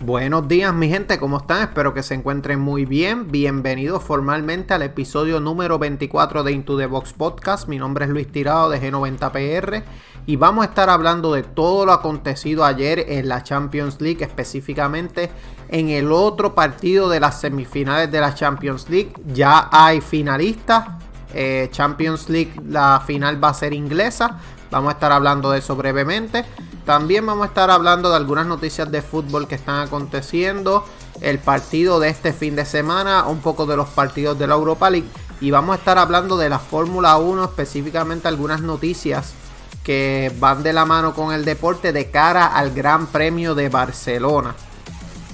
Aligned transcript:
Buenos 0.00 0.46
días 0.46 0.74
mi 0.74 0.90
gente, 0.90 1.18
¿cómo 1.18 1.38
están? 1.38 1.62
Espero 1.62 1.94
que 1.94 2.02
se 2.02 2.12
encuentren 2.12 2.60
muy 2.60 2.84
bien. 2.84 3.30
Bienvenidos 3.30 4.02
formalmente 4.02 4.74
al 4.74 4.82
episodio 4.82 5.40
número 5.40 5.78
24 5.78 6.44
de 6.44 6.52
Into 6.52 6.76
the 6.76 6.84
Box 6.84 7.14
Podcast. 7.14 7.66
Mi 7.66 7.78
nombre 7.78 8.04
es 8.04 8.10
Luis 8.10 8.30
Tirado 8.30 8.68
de 8.68 8.78
G90PR 8.78 9.84
y 10.26 10.36
vamos 10.36 10.66
a 10.66 10.68
estar 10.68 10.90
hablando 10.90 11.32
de 11.32 11.44
todo 11.44 11.86
lo 11.86 11.92
acontecido 11.92 12.66
ayer 12.66 13.06
en 13.08 13.26
la 13.28 13.42
Champions 13.42 13.98
League, 14.02 14.22
específicamente 14.22 15.30
en 15.70 15.88
el 15.88 16.12
otro 16.12 16.54
partido 16.54 17.08
de 17.08 17.18
las 17.18 17.40
semifinales 17.40 18.12
de 18.12 18.20
la 18.20 18.34
Champions 18.34 18.90
League. 18.90 19.14
Ya 19.32 19.70
hay 19.72 20.02
finalistas. 20.02 20.88
Eh, 21.32 21.68
Champions 21.70 22.28
League, 22.28 22.52
la 22.68 23.02
final 23.04 23.42
va 23.42 23.48
a 23.48 23.54
ser 23.54 23.72
inglesa. 23.72 24.38
Vamos 24.70 24.90
a 24.90 24.92
estar 24.92 25.12
hablando 25.12 25.50
de 25.50 25.60
eso 25.60 25.74
brevemente. 25.74 26.44
También 26.86 27.26
vamos 27.26 27.42
a 27.44 27.48
estar 27.48 27.68
hablando 27.68 28.10
de 28.10 28.16
algunas 28.16 28.46
noticias 28.46 28.90
de 28.92 29.02
fútbol 29.02 29.48
que 29.48 29.56
están 29.56 29.80
aconteciendo, 29.80 30.84
el 31.20 31.40
partido 31.40 31.98
de 31.98 32.10
este 32.10 32.32
fin 32.32 32.54
de 32.54 32.64
semana, 32.64 33.26
un 33.26 33.40
poco 33.40 33.66
de 33.66 33.76
los 33.76 33.88
partidos 33.88 34.38
de 34.38 34.46
la 34.46 34.54
Europa 34.54 34.88
League 34.88 35.08
y 35.40 35.50
vamos 35.50 35.74
a 35.74 35.78
estar 35.80 35.98
hablando 35.98 36.36
de 36.36 36.48
la 36.48 36.60
Fórmula 36.60 37.16
1, 37.16 37.42
específicamente 37.42 38.28
algunas 38.28 38.60
noticias 38.60 39.34
que 39.82 40.32
van 40.38 40.62
de 40.62 40.72
la 40.72 40.84
mano 40.84 41.12
con 41.12 41.32
el 41.32 41.44
deporte 41.44 41.92
de 41.92 42.08
cara 42.10 42.46
al 42.46 42.72
Gran 42.72 43.08
Premio 43.08 43.56
de 43.56 43.68
Barcelona. 43.68 44.54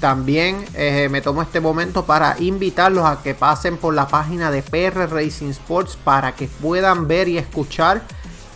También 0.01 0.65
eh, 0.75 1.09
me 1.11 1.21
tomo 1.21 1.43
este 1.43 1.61
momento 1.61 2.07
para 2.07 2.35
invitarlos 2.41 3.05
a 3.05 3.23
que 3.23 3.35
pasen 3.35 3.77
por 3.77 3.93
la 3.93 4.09
página 4.09 4.51
de 4.51 4.63
PR 4.63 5.09
Racing 5.11 5.51
Sports 5.51 5.99
para 6.03 6.35
que 6.35 6.49
puedan 6.49 7.07
ver 7.07 7.29
y 7.29 7.37
escuchar 7.37 8.03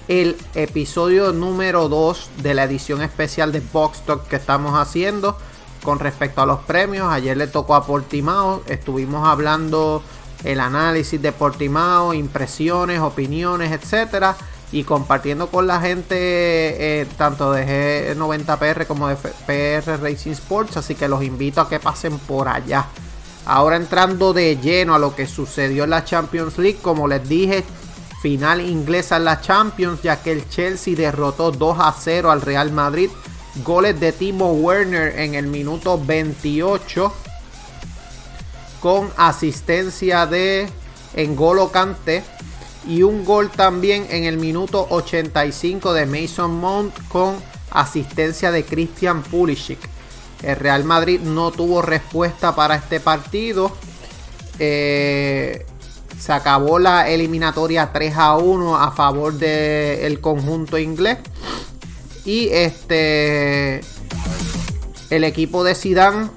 el 0.09 0.37
episodio 0.55 1.33
número 1.33 1.89
2 1.89 2.31
de 2.43 2.55
la 2.55 2.65
edición 2.65 3.03
especial 3.03 3.53
de 3.53 3.61
Box 3.73 4.03
Talk 4.03 4.29
que 4.29 4.37
estamos 4.37 4.79
haciendo 4.79 5.37
con 5.83 5.99
respecto 5.99 6.43
a 6.43 6.47
los 6.47 6.61
premios. 6.61 7.09
Ayer 7.11 7.37
le 7.37 7.47
tocó 7.47 7.75
a 7.75 7.85
Portimao, 7.85 8.63
estuvimos 8.67 9.27
hablando 9.27 10.03
el 10.45 10.61
análisis 10.61 11.21
de 11.21 11.33
Portimao, 11.33 12.15
impresiones, 12.15 13.01
opiniones, 13.01 13.73
etcétera 13.73 14.37
y 14.73 14.85
compartiendo 14.85 15.49
con 15.49 15.67
la 15.67 15.81
gente 15.81 16.17
eh, 16.19 17.07
tanto 17.17 17.53
de 17.53 18.15
G90PR 18.17 18.87
como 18.87 19.09
de 19.09 19.17
PR 19.17 20.03
Racing 20.03 20.33
Sports, 20.33 20.77
así 20.77 20.95
que 20.95 21.09
los 21.09 21.23
invito 21.23 21.61
a 21.61 21.69
que 21.69 21.79
pasen 21.79 22.19
por 22.19 22.49
allá. 22.49 22.87
Ahora 23.45 23.77
entrando 23.77 24.33
de 24.33 24.57
lleno 24.57 24.95
a 24.95 24.99
lo 24.99 25.15
que 25.15 25.27
sucedió 25.27 25.85
en 25.85 25.91
la 25.91 26.05
Champions 26.05 26.59
League, 26.59 26.81
como 26.83 27.07
les 27.07 27.29
dije, 27.29 27.65
final 28.21 28.61
inglesa 28.61 29.17
en 29.17 29.25
la 29.25 29.41
Champions, 29.41 30.03
ya 30.03 30.23
que 30.23 30.33
el 30.33 30.49
Chelsea 30.49 30.95
derrotó 30.95 31.51
2 31.51 31.77
a 31.81 31.95
0 31.99 32.31
al 32.31 32.41
Real 32.41 32.73
Madrid. 32.73 33.11
Goles 33.65 33.99
de 33.99 34.13
Timo 34.13 34.53
Werner 34.53 35.19
en 35.19 35.35
el 35.35 35.47
minuto 35.47 35.99
28 36.03 37.13
con 38.81 39.11
asistencia 39.17 40.27
de 40.27 40.69
Engolo 41.15 41.73
Kante 41.73 42.23
y 42.87 43.03
un 43.03 43.25
gol 43.25 43.51
también 43.51 44.07
en 44.11 44.25
el 44.25 44.37
minuto 44.37 44.87
85 44.91 45.93
de 45.93 46.07
Mason 46.07 46.55
Mount 46.55 46.95
con 47.09 47.37
asistencia 47.71 48.51
de 48.51 48.65
Christian 48.65 49.23
Pulisic. 49.23 49.79
El 50.43 50.57
Real 50.57 50.85
Madrid 50.85 51.21
no 51.21 51.51
tuvo 51.51 51.83
respuesta 51.83 52.55
para 52.55 52.77
este 52.77 53.01
partido. 53.01 53.73
Eh, 54.59 55.67
se 56.19 56.33
acabó 56.33 56.79
la 56.79 57.09
eliminatoria 57.09 57.93
3 57.93 58.15
a 58.17 58.37
1 58.37 58.77
a 58.77 58.91
favor 58.93 59.35
del 59.35 60.21
conjunto 60.21 60.79
inglés. 60.79 61.19
Y 62.25 62.49
este 62.49 63.81
el 65.11 65.23
equipo 65.25 65.63
de 65.63 65.75
Zidane, 65.75 66.29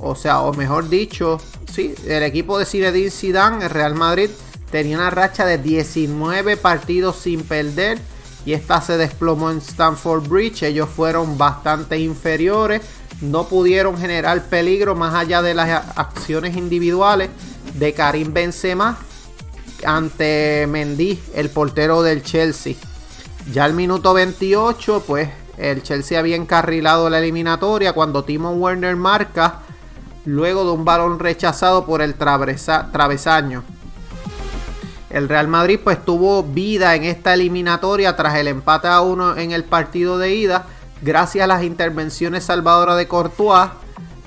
o 0.00 0.14
sea, 0.14 0.40
o 0.42 0.52
mejor 0.52 0.88
dicho, 0.88 1.38
sí, 1.72 1.94
el 2.06 2.22
equipo 2.22 2.58
de 2.58 2.66
Zinedine 2.66 3.10
Zidane, 3.10 3.64
el 3.64 3.70
Real 3.70 3.94
Madrid, 3.94 4.30
tenía 4.70 4.98
una 4.98 5.10
racha 5.10 5.44
de 5.44 5.58
19 5.58 6.56
partidos 6.56 7.16
sin 7.16 7.42
perder 7.42 7.98
y 8.44 8.52
esta 8.52 8.80
se 8.80 8.96
desplomó 8.96 9.50
en 9.50 9.58
Stamford 9.58 10.28
Bridge. 10.28 10.62
Ellos 10.62 10.88
fueron 10.88 11.36
bastante 11.36 11.98
inferiores, 11.98 12.82
no 13.20 13.48
pudieron 13.48 13.98
generar 13.98 14.44
peligro 14.44 14.94
más 14.94 15.14
allá 15.14 15.42
de 15.42 15.54
las 15.54 15.84
acciones 15.96 16.56
individuales 16.56 17.30
de 17.74 17.92
Karim 17.92 18.32
Benzema 18.32 18.98
ante 19.84 20.66
Mendy, 20.68 21.20
el 21.34 21.50
portero 21.50 22.02
del 22.02 22.22
Chelsea. 22.22 22.74
Ya 23.52 23.64
al 23.64 23.74
minuto 23.74 24.14
28, 24.14 25.04
pues 25.06 25.28
el 25.58 25.82
Chelsea 25.82 26.18
había 26.18 26.36
encarrilado 26.36 27.08
la 27.08 27.18
eliminatoria 27.18 27.92
cuando 27.92 28.24
Timo 28.24 28.52
Werner 28.52 28.96
marca 28.96 29.60
luego 30.24 30.64
de 30.64 30.72
un 30.72 30.84
balón 30.84 31.18
rechazado 31.18 31.86
por 31.86 32.02
el 32.02 32.14
travesaño. 32.14 33.62
El 35.08 35.28
Real 35.28 35.48
Madrid 35.48 35.80
pues 35.82 36.04
tuvo 36.04 36.42
vida 36.42 36.94
en 36.94 37.04
esta 37.04 37.34
eliminatoria 37.34 38.16
tras 38.16 38.34
el 38.36 38.48
empate 38.48 38.88
a 38.88 39.00
uno 39.00 39.36
en 39.36 39.52
el 39.52 39.64
partido 39.64 40.18
de 40.18 40.34
ida 40.34 40.66
gracias 41.00 41.44
a 41.44 41.46
las 41.46 41.62
intervenciones 41.62 42.44
salvadoras 42.44 42.96
de 42.96 43.06
Courtois 43.06 43.70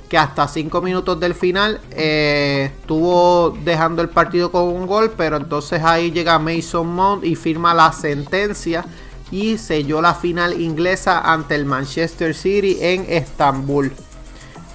que 0.09 0.17
hasta 0.17 0.47
5 0.47 0.81
minutos 0.81 1.19
del 1.19 1.35
final 1.35 1.79
eh, 1.91 2.71
estuvo 2.79 3.55
dejando 3.63 4.01
el 4.01 4.09
partido 4.09 4.51
con 4.51 4.63
un 4.63 4.87
gol, 4.87 5.13
pero 5.15 5.37
entonces 5.37 5.83
ahí 5.83 6.11
llega 6.11 6.39
Mason 6.39 6.87
Mount 6.87 7.23
y 7.23 7.35
firma 7.35 7.75
la 7.75 7.93
sentencia 7.93 8.83
y 9.31 9.59
selló 9.59 10.01
la 10.01 10.15
final 10.15 10.59
inglesa 10.59 11.19
ante 11.19 11.53
el 11.53 11.65
Manchester 11.65 12.33
City 12.33 12.77
en 12.81 13.05
Estambul. 13.07 13.93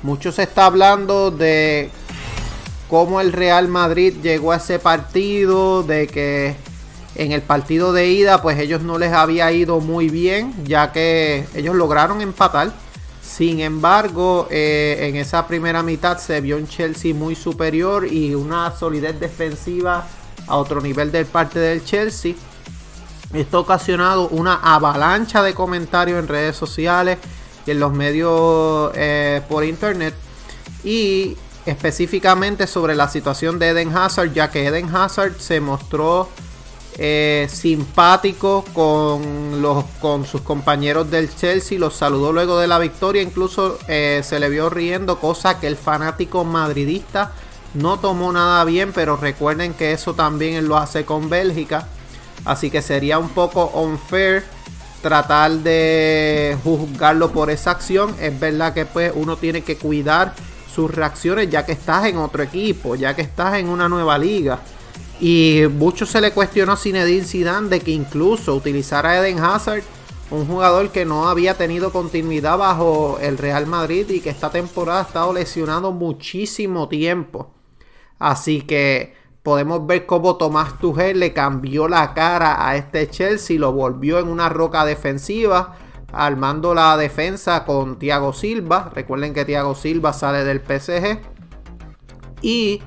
Mucho 0.04 0.30
se 0.30 0.44
está 0.44 0.66
hablando 0.66 1.32
de 1.32 1.90
cómo 2.88 3.20
el 3.20 3.32
Real 3.32 3.66
Madrid 3.66 4.14
llegó 4.22 4.52
a 4.52 4.56
ese 4.56 4.78
partido, 4.78 5.82
de 5.82 6.06
que 6.06 6.54
en 7.16 7.32
el 7.32 7.42
partido 7.42 7.92
de 7.92 8.08
ida 8.08 8.40
pues 8.40 8.58
ellos 8.60 8.82
no 8.82 8.98
les 8.98 9.12
había 9.12 9.50
ido 9.50 9.80
muy 9.80 10.08
bien, 10.10 10.54
ya 10.64 10.92
que 10.92 11.44
ellos 11.54 11.74
lograron 11.74 12.20
empatar 12.20 12.72
sin 13.24 13.60
embargo, 13.60 14.46
eh, 14.50 15.08
en 15.08 15.16
esa 15.16 15.46
primera 15.46 15.82
mitad 15.82 16.18
se 16.18 16.40
vio 16.40 16.56
un 16.56 16.68
Chelsea 16.68 17.14
muy 17.14 17.34
superior 17.34 18.06
y 18.06 18.34
una 18.34 18.70
solidez 18.70 19.18
defensiva 19.18 20.06
a 20.46 20.56
otro 20.56 20.80
nivel 20.80 21.10
del 21.10 21.26
parte 21.26 21.58
del 21.58 21.84
Chelsea. 21.84 22.34
Esto 23.32 23.56
ha 23.56 23.60
ocasionado 23.60 24.28
una 24.28 24.60
avalancha 24.62 25.42
de 25.42 25.54
comentarios 25.54 26.18
en 26.18 26.28
redes 26.28 26.54
sociales 26.54 27.18
y 27.66 27.72
en 27.72 27.80
los 27.80 27.92
medios 27.92 28.92
eh, 28.94 29.42
por 29.48 29.64
internet. 29.64 30.14
Y 30.84 31.36
específicamente 31.66 32.66
sobre 32.66 32.94
la 32.94 33.08
situación 33.08 33.58
de 33.58 33.70
Eden 33.70 33.96
Hazard, 33.96 34.32
ya 34.32 34.50
que 34.50 34.66
Eden 34.66 34.94
Hazard 34.94 35.40
se 35.40 35.60
mostró 35.60 36.28
eh, 36.96 37.48
simpático 37.50 38.64
con, 38.72 39.60
los, 39.60 39.84
con 40.00 40.24
sus 40.26 40.42
compañeros 40.42 41.10
del 41.10 41.34
Chelsea, 41.34 41.78
los 41.78 41.94
saludó 41.94 42.32
luego 42.32 42.58
de 42.58 42.68
la 42.68 42.78
victoria, 42.78 43.22
incluso 43.22 43.78
eh, 43.88 44.20
se 44.24 44.38
le 44.38 44.48
vio 44.48 44.70
riendo, 44.70 45.18
cosa 45.18 45.58
que 45.58 45.66
el 45.66 45.76
fanático 45.76 46.44
madridista 46.44 47.32
no 47.74 47.98
tomó 47.98 48.32
nada 48.32 48.64
bien, 48.64 48.92
pero 48.92 49.16
recuerden 49.16 49.74
que 49.74 49.92
eso 49.92 50.14
también 50.14 50.68
lo 50.68 50.76
hace 50.76 51.04
con 51.04 51.28
Bélgica, 51.28 51.88
así 52.44 52.70
que 52.70 52.80
sería 52.80 53.18
un 53.18 53.30
poco 53.30 53.66
unfair 53.74 54.44
tratar 55.02 55.50
de 55.50 56.56
juzgarlo 56.62 57.30
por 57.32 57.50
esa 57.50 57.72
acción, 57.72 58.14
es 58.20 58.38
verdad 58.38 58.72
que 58.72 58.86
pues 58.86 59.12
uno 59.14 59.36
tiene 59.36 59.62
que 59.62 59.76
cuidar 59.76 60.34
sus 60.74 60.90
reacciones 60.90 61.50
ya 61.50 61.64
que 61.64 61.72
estás 61.72 62.06
en 62.06 62.16
otro 62.16 62.42
equipo, 62.42 62.94
ya 62.94 63.14
que 63.14 63.22
estás 63.22 63.54
en 63.56 63.68
una 63.68 63.88
nueva 63.88 64.18
liga. 64.18 64.60
Y 65.20 65.62
mucho 65.70 66.06
se 66.06 66.20
le 66.20 66.32
cuestionó 66.32 66.72
a 66.72 66.76
Zinedine 66.76 67.24
Zidane 67.24 67.68
de 67.68 67.80
que 67.80 67.92
incluso 67.92 68.54
utilizara 68.54 69.10
a 69.10 69.18
Eden 69.18 69.38
Hazard, 69.38 69.82
un 70.30 70.46
jugador 70.46 70.90
que 70.90 71.04
no 71.04 71.28
había 71.28 71.54
tenido 71.54 71.92
continuidad 71.92 72.58
bajo 72.58 73.18
el 73.20 73.38
Real 73.38 73.66
Madrid 73.66 74.08
y 74.10 74.20
que 74.20 74.30
esta 74.30 74.50
temporada 74.50 75.00
ha 75.00 75.02
estado 75.02 75.32
lesionado 75.32 75.92
muchísimo 75.92 76.88
tiempo. 76.88 77.50
Así 78.18 78.62
que 78.62 79.14
podemos 79.42 79.86
ver 79.86 80.06
cómo 80.06 80.36
Tomás 80.36 80.78
Tuchel 80.78 81.20
le 81.20 81.32
cambió 81.32 81.86
la 81.86 82.14
cara 82.14 82.66
a 82.66 82.76
este 82.76 83.08
Chelsea, 83.08 83.58
lo 83.58 83.72
volvió 83.72 84.18
en 84.18 84.28
una 84.28 84.48
roca 84.48 84.84
defensiva, 84.84 85.76
armando 86.12 86.74
la 86.74 86.96
defensa 86.96 87.64
con 87.64 87.98
Thiago 87.98 88.32
Silva. 88.32 88.90
Recuerden 88.94 89.34
que 89.34 89.44
Thiago 89.44 89.74
Silva 89.74 90.12
sale 90.12 90.44
del 90.44 90.60
PSG. 90.60 91.20
Y 92.40 92.82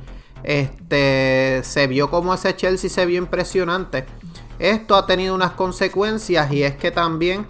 este, 0.47 1.59
se 1.65 1.87
vio 1.87 2.09
como 2.09 2.33
ese 2.33 2.55
Chelsea 2.55 2.89
se 2.89 3.05
vio 3.05 3.17
impresionante. 3.17 4.05
Esto 4.59 4.95
ha 4.95 5.05
tenido 5.05 5.35
unas 5.35 5.51
consecuencias 5.51 6.53
y 6.53 6.63
es 6.63 6.77
que 6.77 6.89
también 6.89 7.45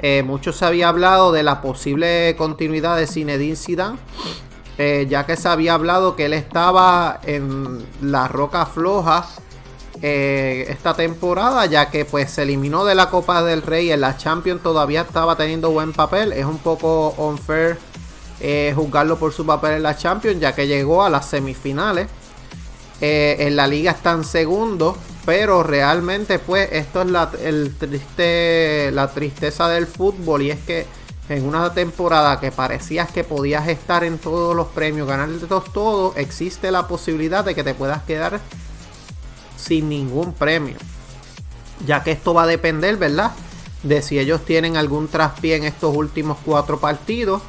eh, 0.00 0.22
mucho 0.22 0.54
se 0.54 0.64
había 0.64 0.88
hablado 0.88 1.30
de 1.30 1.42
la 1.42 1.60
posible 1.60 2.34
continuidad 2.38 2.96
de 2.96 3.06
Zinedine 3.06 3.54
Zidane, 3.54 3.98
eh, 4.78 5.06
ya 5.10 5.26
que 5.26 5.36
se 5.36 5.46
había 5.46 5.74
hablado 5.74 6.16
que 6.16 6.24
él 6.24 6.32
estaba 6.32 7.20
en 7.24 7.84
la 8.00 8.28
roca 8.28 8.64
floja 8.64 9.26
eh, 10.00 10.64
esta 10.70 10.94
temporada, 10.94 11.66
ya 11.66 11.90
que 11.90 12.06
pues 12.06 12.30
se 12.30 12.44
eliminó 12.44 12.86
de 12.86 12.94
la 12.94 13.10
Copa 13.10 13.42
del 13.42 13.60
Rey 13.60 13.92
en 13.92 14.00
la 14.00 14.16
Champions, 14.16 14.62
todavía 14.62 15.02
estaba 15.02 15.36
teniendo 15.36 15.70
buen 15.70 15.92
papel, 15.92 16.32
es 16.32 16.46
un 16.46 16.58
poco 16.58 17.10
unfair 17.18 17.76
juzgarlo 18.74 19.18
por 19.18 19.34
su 19.34 19.44
papel 19.44 19.72
en 19.72 19.82
la 19.82 19.96
Champions, 19.96 20.40
ya 20.40 20.54
que 20.54 20.66
llegó 20.66 21.02
a 21.04 21.10
las 21.10 21.28
semifinales. 21.28 22.08
En 23.00 23.56
la 23.56 23.66
liga 23.66 23.92
está 23.92 24.12
en 24.12 24.24
segundo, 24.24 24.96
pero 25.28 25.62
realmente, 25.62 26.38
pues, 26.38 26.70
esto 26.72 27.02
es 27.02 27.10
la, 27.10 27.30
tristeza 29.14 29.68
del 29.68 29.86
fútbol. 29.86 30.40
Y 30.40 30.50
es 30.50 30.58
que 30.60 30.86
en 31.28 31.44
una 31.44 31.74
temporada 31.74 32.40
que 32.40 32.50
parecías 32.50 33.10
que 33.10 33.24
podías 33.24 33.68
estar 33.68 34.04
en 34.04 34.16
todos 34.16 34.56
los 34.56 34.68
premios, 34.68 35.06
ganar 35.06 35.28
todos, 35.46 35.70
todo, 35.72 36.14
existe 36.16 36.70
la 36.70 36.88
posibilidad 36.88 37.44
de 37.44 37.54
que 37.54 37.62
te 37.62 37.74
puedas 37.74 38.02
quedar 38.04 38.40
sin 39.58 39.90
ningún 39.90 40.32
premio. 40.32 40.76
Ya 41.86 42.02
que 42.02 42.12
esto 42.12 42.32
va 42.32 42.44
a 42.44 42.46
depender, 42.46 42.96
¿verdad? 42.96 43.32
De 43.82 44.00
si 44.00 44.18
ellos 44.18 44.46
tienen 44.46 44.78
algún 44.78 45.08
traspié 45.08 45.56
en 45.56 45.64
estos 45.64 45.94
últimos 45.94 46.38
cuatro 46.42 46.80
partidos. 46.80 47.42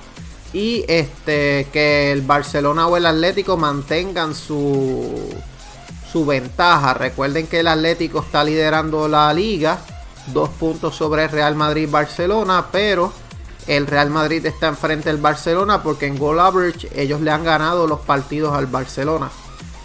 Y 0.53 0.83
este 0.87 1.67
que 1.71 2.11
el 2.11 2.21
Barcelona 2.21 2.87
o 2.87 2.97
el 2.97 3.05
Atlético 3.05 3.55
mantengan 3.57 4.33
su 4.33 5.29
su 6.11 6.25
ventaja. 6.25 6.93
Recuerden 6.93 7.47
que 7.47 7.59
el 7.59 7.67
Atlético 7.67 8.19
está 8.19 8.43
liderando 8.43 9.07
la 9.07 9.33
liga, 9.33 9.79
dos 10.27 10.49
puntos 10.49 10.95
sobre 10.95 11.27
Real 11.27 11.55
Madrid-Barcelona, 11.55 12.67
pero 12.71 13.13
el 13.67 13.85
Real 13.85 14.09
Madrid 14.09 14.45
está 14.45 14.67
enfrente 14.67 15.09
del 15.09 15.21
Barcelona 15.21 15.83
porque 15.83 16.07
en 16.07 16.17
goal 16.17 16.39
average 16.39 16.89
ellos 16.95 17.21
le 17.21 17.31
han 17.31 17.43
ganado 17.43 17.87
los 17.87 17.99
partidos 17.99 18.53
al 18.53 18.65
Barcelona. 18.65 19.29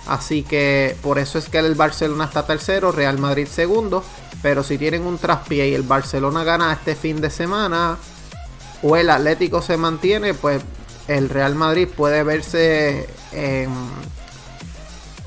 Así 0.06 0.42
que 0.42 0.96
por 1.02 1.18
eso 1.18 1.38
es 1.38 1.48
que 1.48 1.58
el 1.58 1.74
Barcelona 1.74 2.24
está 2.24 2.46
tercero, 2.46 2.92
Real 2.92 3.18
Madrid 3.18 3.46
segundo. 3.46 4.02
Pero 4.42 4.62
si 4.62 4.76
tienen 4.76 5.06
un 5.06 5.16
traspié 5.16 5.68
y 5.68 5.74
el 5.74 5.82
Barcelona 5.82 6.44
gana 6.44 6.72
este 6.72 6.94
fin 6.94 7.20
de 7.20 7.30
semana 7.30 7.96
o 8.84 8.96
el 8.96 9.08
Atlético 9.08 9.62
se 9.62 9.78
mantiene, 9.78 10.34
pues 10.34 10.62
el 11.08 11.30
Real 11.30 11.54
Madrid 11.54 11.88
puede 11.88 12.22
verse 12.22 13.08
en 13.32 13.70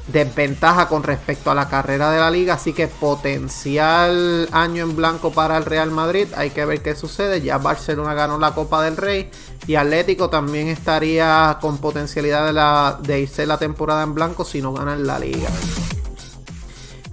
desventaja 0.07 0.87
con 0.87 1.03
respecto 1.03 1.51
a 1.51 1.55
la 1.55 1.67
carrera 1.67 2.11
de 2.11 2.19
la 2.19 2.31
liga, 2.31 2.53
así 2.53 2.71
que 2.71 2.87
potencial 2.87 4.47
año 4.51 4.83
en 4.83 4.95
blanco 4.95 5.31
para 5.31 5.57
el 5.57 5.65
Real 5.65 5.91
Madrid, 5.91 6.27
hay 6.37 6.51
que 6.51 6.65
ver 6.65 6.81
qué 6.81 6.95
sucede, 6.95 7.41
ya 7.41 7.57
Barcelona 7.57 8.13
ganó 8.13 8.37
la 8.37 8.53
Copa 8.53 8.83
del 8.83 8.95
Rey 8.95 9.29
y 9.65 9.75
Atlético 9.75 10.29
también 10.29 10.67
estaría 10.67 11.57
con 11.59 11.79
potencialidad 11.79 12.99
de, 13.01 13.07
de 13.07 13.19
irse 13.21 13.45
la 13.45 13.57
temporada 13.57 14.03
en 14.03 14.13
blanco 14.13 14.45
si 14.45 14.61
no 14.61 14.71
ganan 14.71 15.05
la 15.05 15.19
liga. 15.19 15.49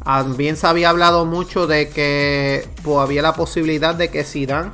También 0.05 0.57
se 0.57 0.67
había 0.67 0.91
hablado 0.91 1.25
mucho 1.25 1.67
de 1.67 1.89
que 1.89 2.69
pues, 2.83 2.99
había 2.99 3.23
la 3.23 3.33
posibilidad 3.33 3.95
de 3.95 4.11
que 4.11 4.23
Zidane 4.23 4.71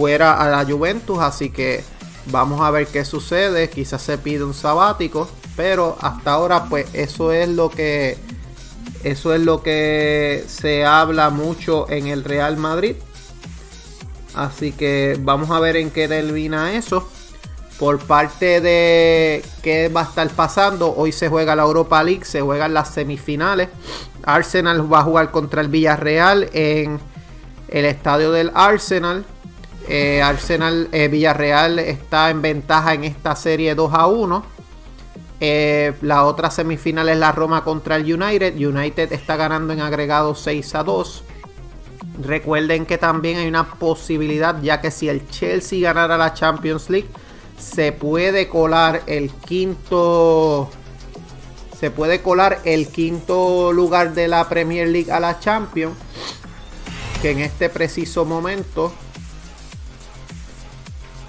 fuera 0.00 0.40
a 0.40 0.48
la 0.48 0.64
Juventus, 0.64 1.18
así 1.18 1.50
que 1.50 1.84
vamos 2.26 2.60
a 2.62 2.70
ver 2.70 2.86
qué 2.86 3.04
sucede, 3.04 3.68
quizás 3.68 4.00
se 4.00 4.16
pide 4.16 4.44
un 4.44 4.54
sabático 4.54 5.28
pero 5.60 5.98
hasta 6.00 6.32
ahora, 6.32 6.64
pues 6.70 6.88
eso 6.94 7.32
es 7.32 7.46
lo 7.46 7.68
que. 7.68 8.16
Eso 9.04 9.34
es 9.34 9.42
lo 9.42 9.62
que 9.62 10.42
se 10.46 10.86
habla 10.86 11.28
mucho 11.28 11.86
en 11.90 12.06
el 12.06 12.24
Real 12.24 12.56
Madrid. 12.56 12.96
Así 14.34 14.72
que 14.72 15.18
vamos 15.20 15.50
a 15.50 15.60
ver 15.60 15.76
en 15.76 15.90
qué 15.90 16.08
termina 16.08 16.72
eso. 16.72 17.06
Por 17.78 17.98
parte 17.98 18.62
de 18.62 19.44
qué 19.62 19.90
va 19.90 20.00
a 20.00 20.04
estar 20.04 20.30
pasando, 20.30 20.94
hoy 20.96 21.12
se 21.12 21.28
juega 21.28 21.54
la 21.54 21.64
Europa 21.64 22.02
League, 22.02 22.24
se 22.24 22.40
juegan 22.40 22.72
las 22.72 22.94
semifinales. 22.94 23.68
Arsenal 24.22 24.90
va 24.90 25.00
a 25.00 25.04
jugar 25.04 25.30
contra 25.30 25.60
el 25.60 25.68
Villarreal 25.68 26.48
en 26.54 26.98
el 27.68 27.84
estadio 27.84 28.32
del 28.32 28.50
Arsenal. 28.54 29.26
Eh, 29.92 30.22
Arsenal 30.22 30.88
eh, 30.92 31.08
Villarreal 31.08 31.80
está 31.80 32.30
en 32.30 32.40
ventaja 32.40 32.94
en 32.94 33.02
esta 33.02 33.34
serie 33.34 33.74
2 33.74 33.92
a 33.92 34.06
1. 34.06 34.44
Eh, 35.40 35.94
la 36.02 36.26
otra 36.26 36.48
semifinal 36.48 37.08
es 37.08 37.18
la 37.18 37.32
Roma 37.32 37.64
contra 37.64 37.96
el 37.96 38.04
United. 38.04 38.54
United 38.54 39.12
está 39.12 39.34
ganando 39.34 39.72
en 39.72 39.80
agregado 39.80 40.36
6 40.36 40.76
a 40.76 40.84
2. 40.84 41.24
Recuerden 42.22 42.86
que 42.86 42.98
también 42.98 43.38
hay 43.38 43.48
una 43.48 43.68
posibilidad, 43.68 44.62
ya 44.62 44.80
que 44.80 44.92
si 44.92 45.08
el 45.08 45.28
Chelsea 45.28 45.80
ganara 45.80 46.16
la 46.16 46.34
Champions 46.34 46.88
League, 46.88 47.08
se 47.58 47.90
puede 47.90 48.46
colar 48.46 49.02
el 49.08 49.32
quinto. 49.32 50.70
Se 51.76 51.90
puede 51.90 52.22
colar 52.22 52.60
el 52.64 52.86
quinto 52.86 53.72
lugar 53.72 54.14
de 54.14 54.28
la 54.28 54.48
Premier 54.48 54.86
League 54.86 55.10
a 55.10 55.18
la 55.18 55.40
Champions. 55.40 55.96
Que 57.20 57.32
en 57.32 57.40
este 57.40 57.68
preciso 57.68 58.24
momento 58.24 58.92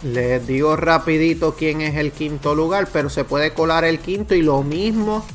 les 0.03 0.45
digo 0.47 0.75
rapidito 0.75 1.55
quién 1.55 1.81
es 1.81 1.95
el 1.95 2.11
quinto 2.11 2.55
lugar, 2.55 2.87
pero 2.91 3.09
se 3.09 3.23
puede 3.23 3.53
colar 3.53 3.85
el 3.85 3.99
quinto 3.99 4.33
y 4.35 4.41
lo 4.41 4.63
mismo, 4.63 5.25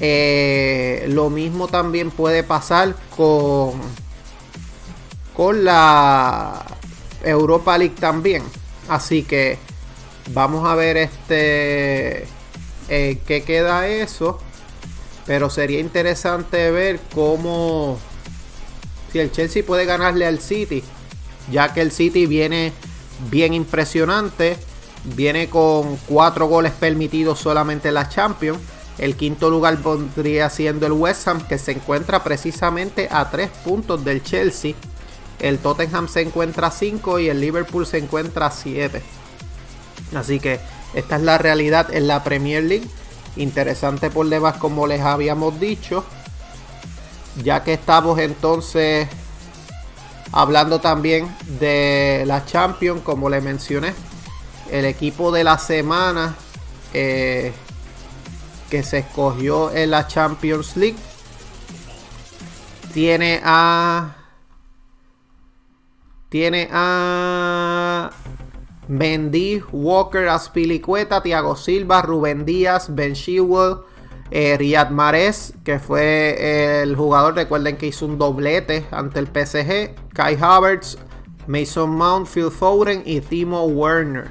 eh, 0.00 1.06
lo 1.08 1.30
mismo 1.30 1.68
también 1.68 2.10
puede 2.10 2.42
pasar 2.42 2.94
con, 3.16 3.80
con 5.34 5.64
la 5.64 6.64
Europa 7.22 7.78
League 7.78 7.96
también. 7.98 8.42
Así 8.88 9.22
que 9.22 9.58
vamos 10.32 10.68
a 10.68 10.74
ver 10.74 10.96
este 10.96 12.26
eh, 12.88 13.18
qué 13.26 13.42
queda 13.44 13.88
eso. 13.88 14.38
Pero 15.24 15.50
sería 15.50 15.78
interesante 15.78 16.70
ver 16.72 16.98
cómo 17.14 17.98
si 19.12 19.20
el 19.20 19.30
Chelsea 19.30 19.64
puede 19.64 19.84
ganarle 19.84 20.26
al 20.26 20.40
City, 20.40 20.82
ya 21.50 21.72
que 21.72 21.80
el 21.80 21.92
City 21.92 22.26
viene 22.26 22.72
bien 23.30 23.54
impresionante. 23.54 24.56
Viene 25.04 25.48
con 25.48 25.96
cuatro 26.06 26.46
goles 26.46 26.72
permitidos 26.72 27.38
solamente 27.40 27.88
en 27.88 27.94
la 27.94 28.08
Champions. 28.08 28.58
El 28.98 29.16
quinto 29.16 29.50
lugar 29.50 29.78
podría 29.78 30.50
siendo 30.50 30.86
el 30.86 30.92
West 30.92 31.26
Ham, 31.26 31.46
que 31.46 31.58
se 31.58 31.72
encuentra 31.72 32.22
precisamente 32.22 33.08
a 33.10 33.30
tres 33.30 33.50
puntos 33.64 34.04
del 34.04 34.22
Chelsea. 34.22 34.74
El 35.40 35.58
Tottenham 35.58 36.08
se 36.08 36.20
encuentra 36.20 36.68
a 36.68 36.70
5 36.70 37.18
y 37.18 37.28
el 37.28 37.40
Liverpool 37.40 37.84
se 37.84 37.98
encuentra 37.98 38.46
a 38.46 38.50
7. 38.52 39.02
Así 40.14 40.38
que 40.38 40.60
esta 40.94 41.16
es 41.16 41.22
la 41.22 41.36
realidad 41.38 41.92
en 41.92 42.06
la 42.06 42.22
Premier 42.22 42.62
League. 42.62 42.86
Interesante 43.36 44.10
por 44.10 44.28
demás, 44.28 44.56
como 44.58 44.86
les 44.86 45.00
habíamos 45.00 45.58
dicho. 45.58 46.04
Ya 47.42 47.64
que 47.64 47.72
estamos 47.72 48.20
entonces 48.20 49.08
Hablando 50.32 50.80
también 50.80 51.34
de 51.60 52.24
la 52.26 52.44
Champions, 52.46 53.02
como 53.02 53.28
le 53.28 53.40
mencioné, 53.40 53.92
el 54.70 54.86
equipo 54.86 55.30
de 55.30 55.44
la 55.44 55.58
semana 55.58 56.34
eh, 56.94 57.52
que 58.70 58.82
se 58.82 58.98
escogió 58.98 59.70
en 59.70 59.90
la 59.90 60.08
Champions 60.08 60.76
League 60.76 60.96
tiene 62.94 63.40
a 63.44 64.16
tiene 66.30 66.68
a 66.72 68.10
Mendy, 68.88 69.62
Walker, 69.70 70.28
Aspilicueta, 70.28 71.22
Thiago 71.22 71.56
Silva, 71.56 72.00
Rubén 72.00 72.46
Díaz, 72.46 72.94
Ben 72.94 73.12
Shewell, 73.12 73.80
eh, 74.34 74.56
Riyad 74.56 74.88
Mahrez, 74.88 75.52
que 75.62 75.78
fue 75.78 76.80
el 76.82 76.96
jugador, 76.96 77.34
recuerden 77.34 77.76
que 77.76 77.88
hizo 77.88 78.06
un 78.06 78.16
doblete 78.16 78.86
ante 78.90 79.18
el 79.18 79.26
PSG. 79.26 79.94
Kai 80.14 80.38
Havertz, 80.40 80.96
Mason 81.46 81.90
Mount, 81.90 82.26
Phil 82.26 82.50
Foden 82.50 83.02
y 83.04 83.20
Timo 83.20 83.66
Werner. 83.66 84.30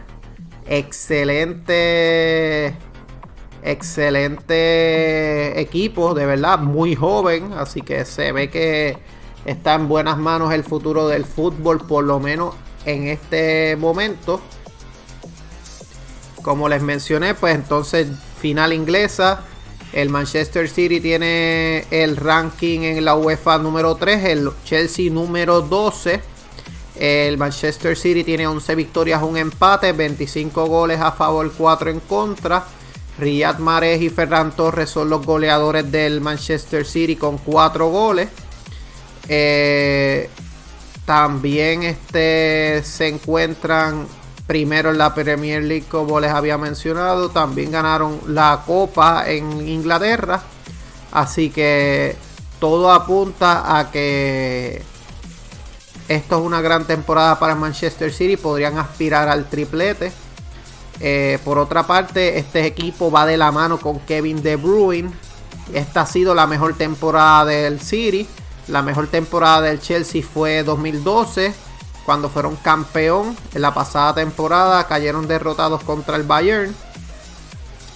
Excelente, 0.65 2.75
excelente 3.61 5.61
equipo, 5.61 6.15
de 6.15 6.25
verdad, 6.25 6.57
muy 6.57 6.95
joven. 6.95 7.53
Así 7.53 7.81
que 7.81 8.03
se 8.05 8.31
ve 8.31 8.49
que 8.49 8.97
está 9.45 9.75
en 9.75 9.87
buenas 9.87 10.17
manos 10.17 10.51
el 10.51 10.63
futuro 10.63 11.09
del 11.09 11.25
fútbol, 11.25 11.85
por 11.85 12.05
lo 12.05 12.19
menos 12.19 12.55
en 12.85 13.07
este 13.07 13.75
momento. 13.75 14.41
Como 16.41 16.67
les 16.69 16.81
mencioné, 16.81 17.35
pues 17.35 17.53
entonces 17.53 18.07
final 18.39 18.73
inglesa. 18.73 19.45
El 19.93 20.09
Manchester 20.09 20.69
City 20.69 21.01
tiene 21.01 21.85
el 21.91 22.15
ranking 22.15 22.81
en 22.81 23.03
la 23.03 23.15
UEFA 23.15 23.57
número 23.57 23.95
3, 23.95 24.25
el 24.25 24.49
Chelsea 24.63 25.11
número 25.11 25.61
12. 25.61 26.21
El 26.97 27.37
Manchester 27.37 27.97
City 27.97 28.23
tiene 28.23 28.47
11 28.47 28.75
victorias, 28.75 29.21
un 29.23 29.37
empate, 29.37 29.91
25 29.91 30.65
goles 30.67 30.99
a 31.01 31.11
favor, 31.11 31.51
4 31.57 31.89
en 31.89 31.99
contra. 32.01 32.65
Riyad 33.19 33.59
Mahrez 33.59 34.01
y 34.01 34.09
Ferran 34.09 34.55
Torres 34.55 34.89
son 34.89 35.09
los 35.09 35.25
goleadores 35.25 35.91
del 35.91 36.21
Manchester 36.21 36.85
City 36.85 37.15
con 37.15 37.37
cuatro 37.37 37.89
goles. 37.89 38.29
Eh, 39.27 40.29
también 41.05 41.83
este, 41.83 42.81
se 42.83 43.07
encuentran 43.07 44.07
primero 44.51 44.91
en 44.91 44.97
la 44.97 45.15
Premier 45.15 45.63
League, 45.63 45.85
como 45.89 46.19
les 46.19 46.29
había 46.29 46.57
mencionado. 46.57 47.29
También 47.29 47.71
ganaron 47.71 48.19
la 48.27 48.63
Copa 48.65 49.23
en 49.25 49.65
Inglaterra. 49.65 50.41
Así 51.13 51.51
que 51.51 52.17
todo 52.59 52.91
apunta 52.91 53.79
a 53.79 53.89
que 53.91 54.81
esto 56.09 56.35
es 56.37 56.41
una 56.45 56.59
gran 56.59 56.83
temporada 56.83 57.39
para 57.39 57.55
Manchester 57.55 58.11
City. 58.11 58.35
Podrían 58.35 58.77
aspirar 58.77 59.29
al 59.29 59.45
triplete. 59.45 60.11
Eh, 60.99 61.39
por 61.45 61.57
otra 61.57 61.87
parte, 61.87 62.37
este 62.37 62.65
equipo 62.65 63.09
va 63.09 63.25
de 63.25 63.37
la 63.37 63.53
mano 63.53 63.79
con 63.79 64.01
Kevin 64.01 64.43
De 64.43 64.57
Bruyne. 64.57 65.13
Esta 65.73 66.01
ha 66.01 66.05
sido 66.05 66.35
la 66.35 66.45
mejor 66.45 66.73
temporada 66.73 67.45
del 67.45 67.79
City. 67.79 68.27
La 68.67 68.81
mejor 68.81 69.07
temporada 69.07 69.61
del 69.61 69.79
Chelsea 69.79 70.21
fue 70.21 70.63
2012, 70.63 71.53
cuando 72.05 72.29
fueron 72.29 72.55
campeón. 72.57 73.35
En 73.53 73.61
la 73.61 73.73
pasada 73.73 74.15
temporada 74.15 74.87
cayeron 74.87 75.27
derrotados 75.27 75.83
contra 75.83 76.15
el 76.15 76.23
Bayern. 76.23 76.73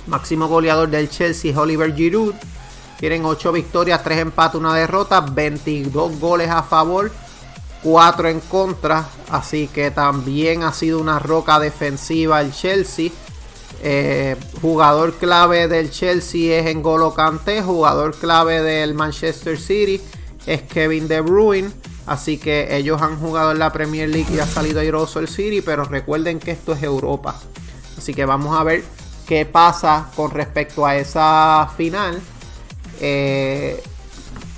Máximo 0.07 0.47
goleador 0.47 0.89
del 0.89 1.09
Chelsea 1.09 1.57
Oliver 1.59 1.93
Giroud. 1.95 2.33
Tienen 3.00 3.25
8 3.25 3.51
victorias, 3.51 4.03
3 4.03 4.19
empates, 4.19 4.59
1 4.59 4.74
derrota, 4.74 5.19
22 5.21 6.19
goles 6.19 6.50
a 6.50 6.63
favor, 6.63 7.12
4 7.83 8.29
en 8.29 8.39
contra. 8.39 9.09
Así 9.29 9.67
que 9.67 9.91
también 9.91 10.63
ha 10.63 10.71
sido 10.71 11.00
una 11.00 11.19
roca 11.19 11.59
defensiva 11.59 12.41
el 12.41 12.53
Chelsea. 12.53 13.12
Eh, 13.81 14.38
jugador 14.62 15.15
clave 15.15 15.67
del 15.67 15.91
Chelsea 15.91 16.57
es 16.59 16.75
N'Golo 16.75 17.13
Kanté. 17.13 17.62
Jugador 17.62 18.15
clave 18.15 18.62
del 18.62 18.93
Manchester 18.93 19.59
City 19.59 20.01
es 20.45 20.62
Kevin 20.63 21.07
De 21.07 21.21
Bruyne. 21.21 21.71
Así 22.05 22.38
que 22.38 22.75
ellos 22.75 23.01
han 23.01 23.19
jugado 23.19 23.51
en 23.51 23.59
la 23.59 23.71
Premier 23.71 24.09
League 24.09 24.33
y 24.33 24.39
ha 24.39 24.45
salido 24.45 24.79
airoso 24.79 25.19
el 25.19 25.27
City. 25.27 25.62
Pero 25.62 25.85
recuerden 25.85 26.39
que 26.39 26.51
esto 26.51 26.74
es 26.74 26.83
Europa. 26.83 27.39
Así 27.97 28.13
que 28.13 28.25
vamos 28.25 28.55
a 28.57 28.63
ver 28.63 28.83
qué 29.27 29.45
pasa 29.45 30.09
con 30.15 30.31
respecto 30.31 30.85
a 30.85 30.95
esa 30.95 31.69
final. 31.75 32.21
Eh, 33.01 33.81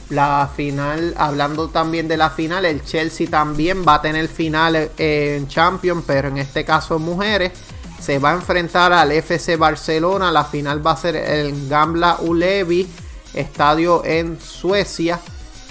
la 0.09 0.49
final, 0.55 1.13
hablando 1.17 1.67
también 1.67 2.07
de 2.07 2.15
la 2.15 2.29
final, 2.29 2.65
el 2.65 2.83
Chelsea 2.83 3.29
también 3.29 3.83
va 3.85 3.95
a 3.95 4.01
tener 4.01 4.27
final 4.29 4.91
en 4.97 5.47
Champions, 5.47 6.03
pero 6.07 6.29
en 6.29 6.37
este 6.37 6.63
caso 6.63 6.99
mujeres. 6.99 7.51
Se 7.99 8.19
va 8.19 8.31
a 8.31 8.35
enfrentar 8.35 8.93
al 8.93 9.11
FC 9.11 9.57
Barcelona. 9.57 10.31
La 10.31 10.45
final 10.45 10.85
va 10.85 10.91
a 10.91 10.97
ser 10.97 11.15
el 11.15 11.67
Gamla 11.67 12.17
Ulevi, 12.21 12.87
estadio 13.33 14.05
en 14.05 14.39
Suecia. 14.39 15.19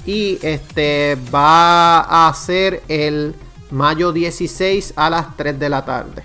Y 0.06 0.38
este 0.42 1.18
va 1.34 2.28
a 2.28 2.32
ser 2.34 2.82
el 2.88 3.34
mayo 3.70 4.12
16 4.12 4.94
a 4.96 5.10
las 5.10 5.36
3 5.36 5.58
de 5.58 5.68
la 5.68 5.84
tarde. 5.84 6.22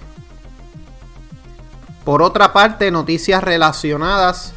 Por 2.03 2.21
otra 2.21 2.53
parte, 2.53 2.91
noticias 2.91 3.43
relacionadas 3.43 4.53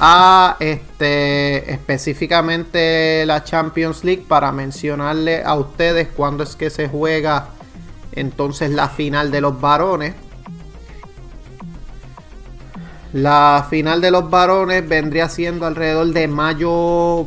a 0.00 0.56
este 0.60 1.72
específicamente 1.72 3.26
la 3.26 3.42
Champions 3.42 4.04
League 4.04 4.24
para 4.28 4.52
mencionarle 4.52 5.42
a 5.42 5.54
ustedes 5.54 6.08
cuándo 6.08 6.44
es 6.44 6.54
que 6.54 6.70
se 6.70 6.88
juega 6.88 7.48
entonces 8.12 8.70
la 8.70 8.88
final 8.88 9.30
de 9.30 9.40
los 9.40 9.60
varones. 9.60 10.14
La 13.12 13.66
final 13.68 14.00
de 14.00 14.10
los 14.10 14.28
varones 14.28 14.86
vendría 14.86 15.28
siendo 15.28 15.66
alrededor 15.66 16.08
de 16.08 16.28
mayo 16.28 17.24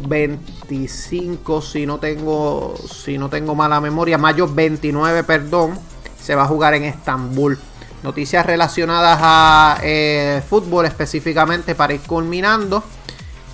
25, 0.72 1.62
si 1.62 1.86
no 1.86 2.00
tengo 2.00 2.74
si 2.90 3.18
no 3.18 3.30
tengo 3.30 3.56
mala 3.56 3.82
memoria, 3.82 4.18
mayo 4.18 4.48
29, 4.48 5.24
perdón, 5.26 5.78
se 6.22 6.34
va 6.34 6.44
a 6.44 6.48
jugar 6.48 6.74
en 6.76 6.86
Estambul. 6.86 7.60
Noticias 8.04 8.46
relacionadas 8.46 9.20
a 9.22 9.80
eh, 9.84 10.42
fútbol 10.50 10.86
específicamente 10.86 11.76
para 11.76 11.94
ir 11.94 12.00
culminando. 12.02 12.84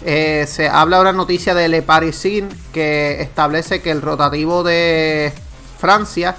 Eh, 0.05 0.45
se 0.47 0.69
habla 0.69 1.01
una 1.01 1.11
noticia 1.11 1.55
de 1.55 1.67
Le 1.67 1.81
Parisien 1.81 2.49
que 2.71 3.19
establece 3.19 3.81
que 3.81 3.89
el 3.89 4.03
rotativo 4.03 4.63
de 4.63 5.33
Francia 5.79 6.35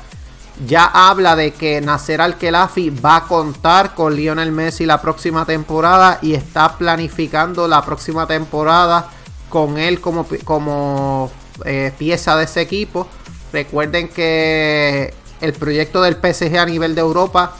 ya 0.64 0.84
habla 0.84 1.34
de 1.34 1.52
que 1.52 1.80
Nasser 1.80 2.20
Al-Khelafi 2.20 2.90
va 2.90 3.16
a 3.16 3.24
contar 3.24 3.94
con 3.94 4.14
Lionel 4.14 4.52
Messi 4.52 4.86
la 4.86 5.02
próxima 5.02 5.44
temporada 5.44 6.20
y 6.22 6.34
está 6.34 6.76
planificando 6.76 7.66
la 7.66 7.84
próxima 7.84 8.26
temporada 8.26 9.10
con 9.48 9.78
él 9.78 10.00
como, 10.00 10.26
como 10.44 11.30
eh, 11.64 11.92
pieza 11.96 12.36
de 12.36 12.44
ese 12.44 12.60
equipo. 12.60 13.06
Recuerden 13.52 14.08
que 14.08 15.14
el 15.40 15.52
proyecto 15.52 16.02
del 16.02 16.14
PSG 16.16 16.58
a 16.58 16.66
nivel 16.66 16.94
de 16.94 17.00
Europa 17.00 17.54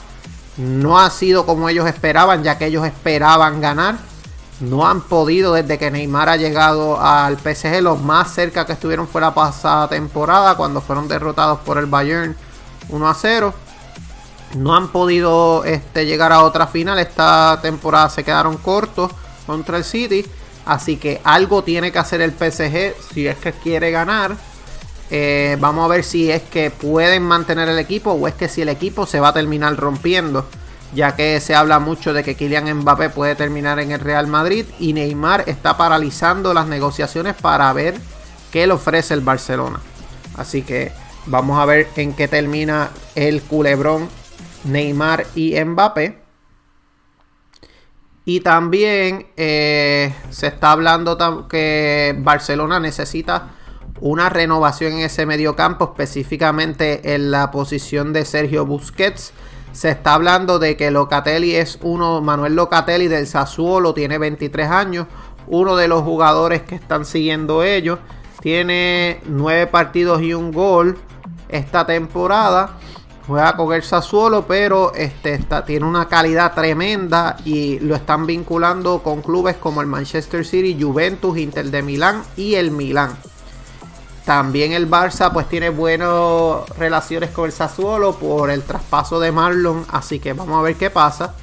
no 0.57 0.99
ha 0.99 1.09
sido 1.09 1.45
como 1.45 1.69
ellos 1.69 1.87
esperaban, 1.87 2.43
ya 2.43 2.57
que 2.57 2.65
ellos 2.65 2.85
esperaban 2.85 3.61
ganar. 3.61 3.97
No 4.59 4.85
han 4.85 5.01
podido 5.01 5.53
desde 5.53 5.77
que 5.77 5.89
Neymar 5.89 6.27
ha 6.27 6.35
llegado 6.35 6.99
al 6.99 7.37
PSG. 7.37 7.81
Lo 7.81 7.95
más 7.95 8.33
cerca 8.33 8.65
que 8.65 8.73
estuvieron 8.73 9.07
fue 9.07 9.21
la 9.21 9.33
pasada 9.33 9.87
temporada, 9.87 10.55
cuando 10.55 10.81
fueron 10.81 11.07
derrotados 11.07 11.59
por 11.59 11.77
el 11.77 11.85
Bayern 11.85 12.35
1 12.89 13.07
a 13.07 13.13
0. 13.13 13.53
No 14.55 14.75
han 14.75 14.89
podido 14.89 15.63
este, 15.63 16.05
llegar 16.05 16.33
a 16.33 16.43
otra 16.43 16.67
final. 16.67 16.99
Esta 16.99 17.59
temporada 17.61 18.09
se 18.09 18.25
quedaron 18.25 18.57
cortos 18.57 19.11
contra 19.47 19.77
el 19.77 19.85
City. 19.85 20.25
Así 20.69 20.97
que 20.97 21.19
algo 21.23 21.63
tiene 21.63 21.91
que 21.91 21.97
hacer 21.97 22.21
el 22.21 22.29
PSG 22.29 22.93
si 23.11 23.25
es 23.25 23.37
que 23.37 23.53
quiere 23.53 23.89
ganar. 23.89 24.35
Eh, 25.09 25.57
vamos 25.59 25.83
a 25.83 25.87
ver 25.87 26.03
si 26.03 26.29
es 26.29 26.43
que 26.43 26.69
pueden 26.69 27.23
mantener 27.23 27.67
el 27.69 27.79
equipo 27.79 28.11
o 28.11 28.27
es 28.27 28.35
que 28.35 28.47
si 28.47 28.61
el 28.61 28.69
equipo 28.69 29.07
se 29.07 29.19
va 29.19 29.29
a 29.29 29.33
terminar 29.33 29.75
rompiendo. 29.75 30.45
Ya 30.93 31.15
que 31.15 31.39
se 31.39 31.55
habla 31.55 31.79
mucho 31.79 32.13
de 32.13 32.23
que 32.23 32.35
Kylian 32.35 32.71
Mbappé 32.81 33.09
puede 33.09 33.33
terminar 33.33 33.79
en 33.79 33.91
el 33.91 33.99
Real 33.99 34.27
Madrid 34.27 34.63
y 34.79 34.93
Neymar 34.93 35.45
está 35.47 35.75
paralizando 35.75 36.53
las 36.53 36.67
negociaciones 36.67 37.33
para 37.33 37.73
ver 37.73 37.95
qué 38.51 38.67
le 38.67 38.73
ofrece 38.73 39.15
el 39.15 39.21
Barcelona. 39.21 39.79
Así 40.37 40.61
que 40.61 40.91
vamos 41.25 41.57
a 41.57 41.65
ver 41.65 41.87
en 41.95 42.13
qué 42.13 42.27
termina 42.27 42.91
el 43.15 43.41
culebrón 43.41 44.07
Neymar 44.65 45.25
y 45.33 45.59
Mbappé. 45.59 46.18
Y 48.29 48.41
también 48.41 49.25
eh, 49.37 50.13
se 50.29 50.45
está 50.45 50.73
hablando 50.73 51.47
que 51.47 52.15
Barcelona 52.19 52.79
necesita 52.79 53.53
una 54.01 54.29
renovación 54.29 54.93
en 54.93 54.99
ese 54.99 55.25
mediocampo, 55.25 55.85
específicamente 55.85 57.15
en 57.15 57.31
la 57.31 57.49
posición 57.49 58.13
de 58.13 58.25
Sergio 58.25 58.67
Busquets. 58.67 59.33
Se 59.71 59.89
está 59.89 60.13
hablando 60.13 60.59
de 60.59 60.77
que 60.77 60.91
Locatelli 60.91 61.55
es 61.55 61.79
uno, 61.81 62.21
Manuel 62.21 62.53
Locatelli 62.53 63.07
del 63.07 63.25
Sassuolo, 63.25 63.95
tiene 63.95 64.19
23 64.19 64.69
años, 64.69 65.07
uno 65.47 65.75
de 65.75 65.87
los 65.87 66.03
jugadores 66.03 66.61
que 66.61 66.75
están 66.75 67.05
siguiendo 67.05 67.63
ellos. 67.63 67.97
Tiene 68.41 69.21
9 69.25 69.65
partidos 69.65 70.21
y 70.21 70.35
un 70.35 70.51
gol 70.51 70.99
esta 71.47 71.87
temporada. 71.87 72.77
Juega 73.29 73.55
con 73.55 73.71
el 73.73 73.83
Sassuolo, 73.83 74.47
pero 74.47 74.91
este, 74.95 75.35
está, 75.35 75.63
tiene 75.63 75.85
una 75.85 76.07
calidad 76.07 76.55
tremenda 76.55 77.37
y 77.45 77.77
lo 77.77 77.93
están 77.93 78.25
vinculando 78.25 79.03
con 79.03 79.21
clubes 79.21 79.55
como 79.57 79.81
el 79.81 79.87
Manchester 79.87 80.43
City, 80.43 80.75
Juventus, 80.81 81.37
Inter 81.37 81.69
de 81.69 81.83
Milán 81.83 82.23
y 82.35 82.55
el 82.55 82.71
Milán. 82.71 83.15
También 84.25 84.71
el 84.71 84.89
Barça 84.89 85.31
pues 85.31 85.47
tiene 85.47 85.69
buenas 85.69 86.67
relaciones 86.79 87.29
con 87.29 87.45
el 87.45 87.51
Sassuolo 87.51 88.15
por 88.15 88.49
el 88.49 88.63
traspaso 88.63 89.19
de 89.19 89.31
Marlon, 89.31 89.85
así 89.91 90.19
que 90.19 90.33
vamos 90.33 90.57
a 90.57 90.63
ver 90.63 90.75
qué 90.75 90.89
pasa. 90.89 91.35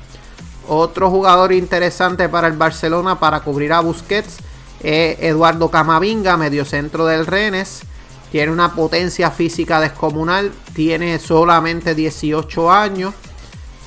Otro 0.66 1.08
jugador 1.08 1.52
interesante 1.52 2.28
para 2.28 2.48
el 2.48 2.54
Barcelona 2.54 3.20
para 3.20 3.38
cubrir 3.38 3.72
a 3.72 3.78
Busquets 3.78 4.38
es 4.80 5.20
Eduardo 5.20 5.70
Camavinga, 5.70 6.36
mediocentro 6.36 7.06
del 7.06 7.26
Rennes. 7.26 7.84
Tiene 8.36 8.52
una 8.52 8.74
potencia 8.74 9.30
física 9.30 9.80
descomunal, 9.80 10.52
tiene 10.74 11.18
solamente 11.18 11.94
18 11.94 12.70
años. 12.70 13.14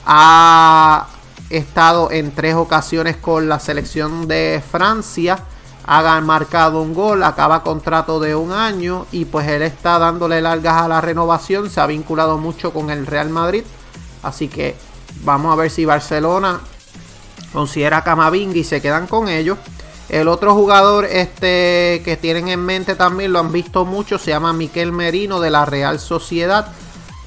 Ha 0.07 1.05
estado 1.51 2.09
en 2.09 2.31
tres 2.33 2.55
ocasiones 2.55 3.17
con 3.17 3.47
la 3.47 3.59
selección 3.59 4.27
de 4.27 4.59
Francia 4.71 5.37
hagan 5.85 6.25
marcado 6.25 6.81
un 6.81 6.95
gol, 6.95 7.21
acaba 7.21 7.61
contrato 7.61 8.19
de 8.19 8.33
un 8.33 8.51
año 8.51 9.05
y 9.11 9.25
pues 9.25 9.47
él 9.47 9.61
está 9.61 9.99
dándole 9.99 10.41
largas 10.41 10.81
a 10.81 10.87
la 10.87 10.99
renovación, 10.99 11.69
se 11.69 11.79
ha 11.79 11.85
vinculado 11.85 12.39
mucho 12.39 12.73
con 12.73 12.89
el 12.89 13.05
Real 13.05 13.29
Madrid, 13.29 13.63
así 14.23 14.47
que 14.47 14.75
vamos 15.23 15.53
a 15.53 15.57
ver 15.57 15.69
si 15.69 15.85
Barcelona 15.85 16.59
considera 17.53 18.03
Camavinga 18.03 18.57
y 18.57 18.63
se 18.63 18.81
quedan 18.81 19.05
con 19.05 19.27
ellos. 19.29 19.59
El 20.09 20.27
otro 20.27 20.53
jugador 20.53 21.05
este, 21.05 22.01
que 22.03 22.17
tienen 22.19 22.47
en 22.47 22.65
mente 22.65 22.95
también 22.95 23.31
lo 23.31 23.39
han 23.39 23.51
visto 23.51 23.85
mucho, 23.85 24.17
se 24.17 24.31
llama 24.31 24.53
Miquel 24.53 24.91
Merino 24.91 25.39
de 25.39 25.51
la 25.51 25.65
Real 25.65 25.99
Sociedad. 25.99 26.71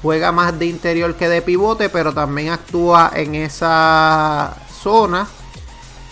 Juega 0.01 0.33
más 0.33 0.59
de 0.59 0.65
interior 0.65 1.15
que 1.15 1.29
de 1.29 1.41
pivote, 1.41 1.87
pero 1.87 2.13
también 2.13 2.49
actúa 2.49 3.11
en 3.15 3.35
esa 3.35 4.53
zona 4.81 5.27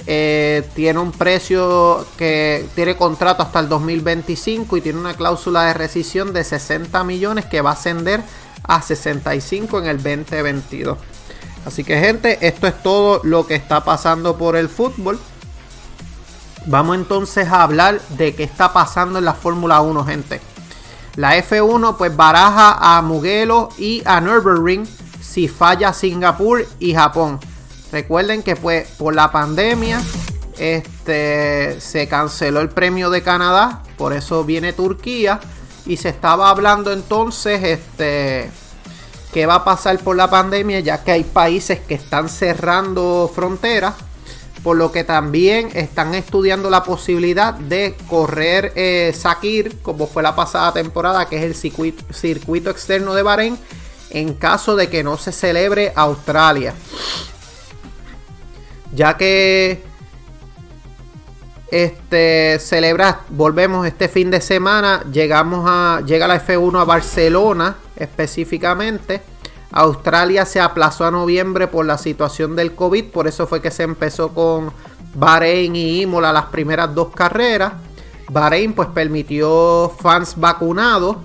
eh, 0.07 0.67
tiene 0.73 0.99
un 0.99 1.11
precio 1.11 2.05
que 2.17 2.67
tiene 2.73 2.95
contrato 2.95 3.43
hasta 3.43 3.59
el 3.59 3.69
2025 3.69 4.77
y 4.77 4.81
tiene 4.81 4.99
una 4.99 5.13
cláusula 5.13 5.65
de 5.65 5.73
rescisión 5.73 6.33
de 6.33 6.43
60 6.43 7.03
millones 7.03 7.45
que 7.45 7.61
va 7.61 7.71
a 7.71 7.73
ascender 7.73 8.21
a 8.63 8.81
65 8.81 9.79
en 9.79 9.85
el 9.85 9.97
2022. 9.97 10.97
Así 11.65 11.83
que 11.83 11.99
gente, 11.99 12.39
esto 12.41 12.65
es 12.65 12.81
todo 12.81 13.21
lo 13.23 13.45
que 13.45 13.53
está 13.53 13.83
pasando 13.83 14.37
por 14.37 14.55
el 14.55 14.69
fútbol. 14.69 15.19
Vamos 16.65 16.95
entonces 16.95 17.47
a 17.47 17.63
hablar 17.63 17.99
de 18.09 18.35
qué 18.35 18.43
está 18.43 18.71
pasando 18.71 19.19
en 19.19 19.25
la 19.25 19.33
Fórmula 19.33 19.81
1, 19.81 20.05
gente. 20.05 20.41
La 21.15 21.37
F1 21.37 21.97
pues 21.97 22.15
baraja 22.15 22.77
a 22.79 23.01
Mugello 23.01 23.69
y 23.77 24.01
a 24.05 24.21
Nürburgring 24.21 24.87
si 25.21 25.47
falla 25.47 25.91
Singapur 25.91 26.65
y 26.79 26.93
Japón. 26.93 27.39
Recuerden 27.91 28.43
que 28.43 28.55
pues 28.55 28.87
por 28.97 29.13
la 29.15 29.31
pandemia 29.31 30.01
este, 30.57 31.81
se 31.81 32.07
canceló 32.07 32.61
el 32.61 32.69
premio 32.69 33.09
de 33.09 33.23
Canadá, 33.23 33.81
por 33.97 34.13
eso 34.13 34.43
viene 34.43 34.71
Turquía 34.71 35.39
y 35.85 35.97
se 35.97 36.09
estaba 36.09 36.49
hablando 36.49 36.91
entonces 36.91 37.63
este 37.63 38.51
qué 39.33 39.45
va 39.45 39.55
a 39.55 39.63
pasar 39.63 39.97
por 39.99 40.15
la 40.15 40.29
pandemia 40.29 40.79
ya 40.81 41.03
que 41.03 41.11
hay 41.11 41.23
países 41.23 41.79
que 41.79 41.95
están 41.95 42.29
cerrando 42.29 43.31
fronteras 43.33 43.95
por 44.63 44.77
lo 44.77 44.91
que 44.91 45.03
también 45.03 45.69
están 45.73 46.13
estudiando 46.13 46.69
la 46.69 46.83
posibilidad 46.83 47.53
de 47.53 47.95
correr 48.07 48.71
eh, 48.75 49.11
Sakir, 49.15 49.79
como 49.81 50.07
fue 50.07 50.21
la 50.21 50.35
pasada 50.35 50.71
temporada, 50.73 51.27
que 51.27 51.37
es 51.37 51.43
el 51.43 51.55
circuito, 51.55 52.69
externo 52.69 53.15
de 53.15 53.23
Bahrein, 53.23 53.57
en 54.11 54.33
caso 54.33 54.75
de 54.75 54.89
que 54.89 55.03
no 55.03 55.17
se 55.17 55.31
celebre 55.31 55.93
Australia. 55.95 56.73
Ya 58.93 59.17
que 59.17 59.81
este 61.71 62.59
volvemos 63.29 63.87
este 63.87 64.09
fin 64.09 64.29
de 64.29 64.41
semana, 64.41 65.03
llegamos 65.11 65.65
a 65.67 66.01
llega 66.05 66.27
la 66.27 66.45
F1 66.45 66.81
a 66.81 66.83
Barcelona 66.83 67.77
específicamente 67.95 69.21
Australia 69.71 70.45
se 70.45 70.59
aplazó 70.59 71.05
a 71.05 71.11
noviembre 71.11 71.67
por 71.67 71.85
la 71.85 71.97
situación 71.97 72.55
del 72.55 72.75
COVID, 72.75 73.05
por 73.05 73.27
eso 73.27 73.47
fue 73.47 73.61
que 73.61 73.71
se 73.71 73.83
empezó 73.83 74.33
con 74.33 74.71
Bahrein 75.15 75.75
y 75.75 76.01
Imola 76.01 76.33
las 76.33 76.45
primeras 76.45 76.93
dos 76.93 77.09
carreras. 77.13 77.73
Bahrein 78.29 78.73
pues 78.73 78.89
permitió 78.89 79.91
fans 80.01 80.35
vacunados 80.37 81.17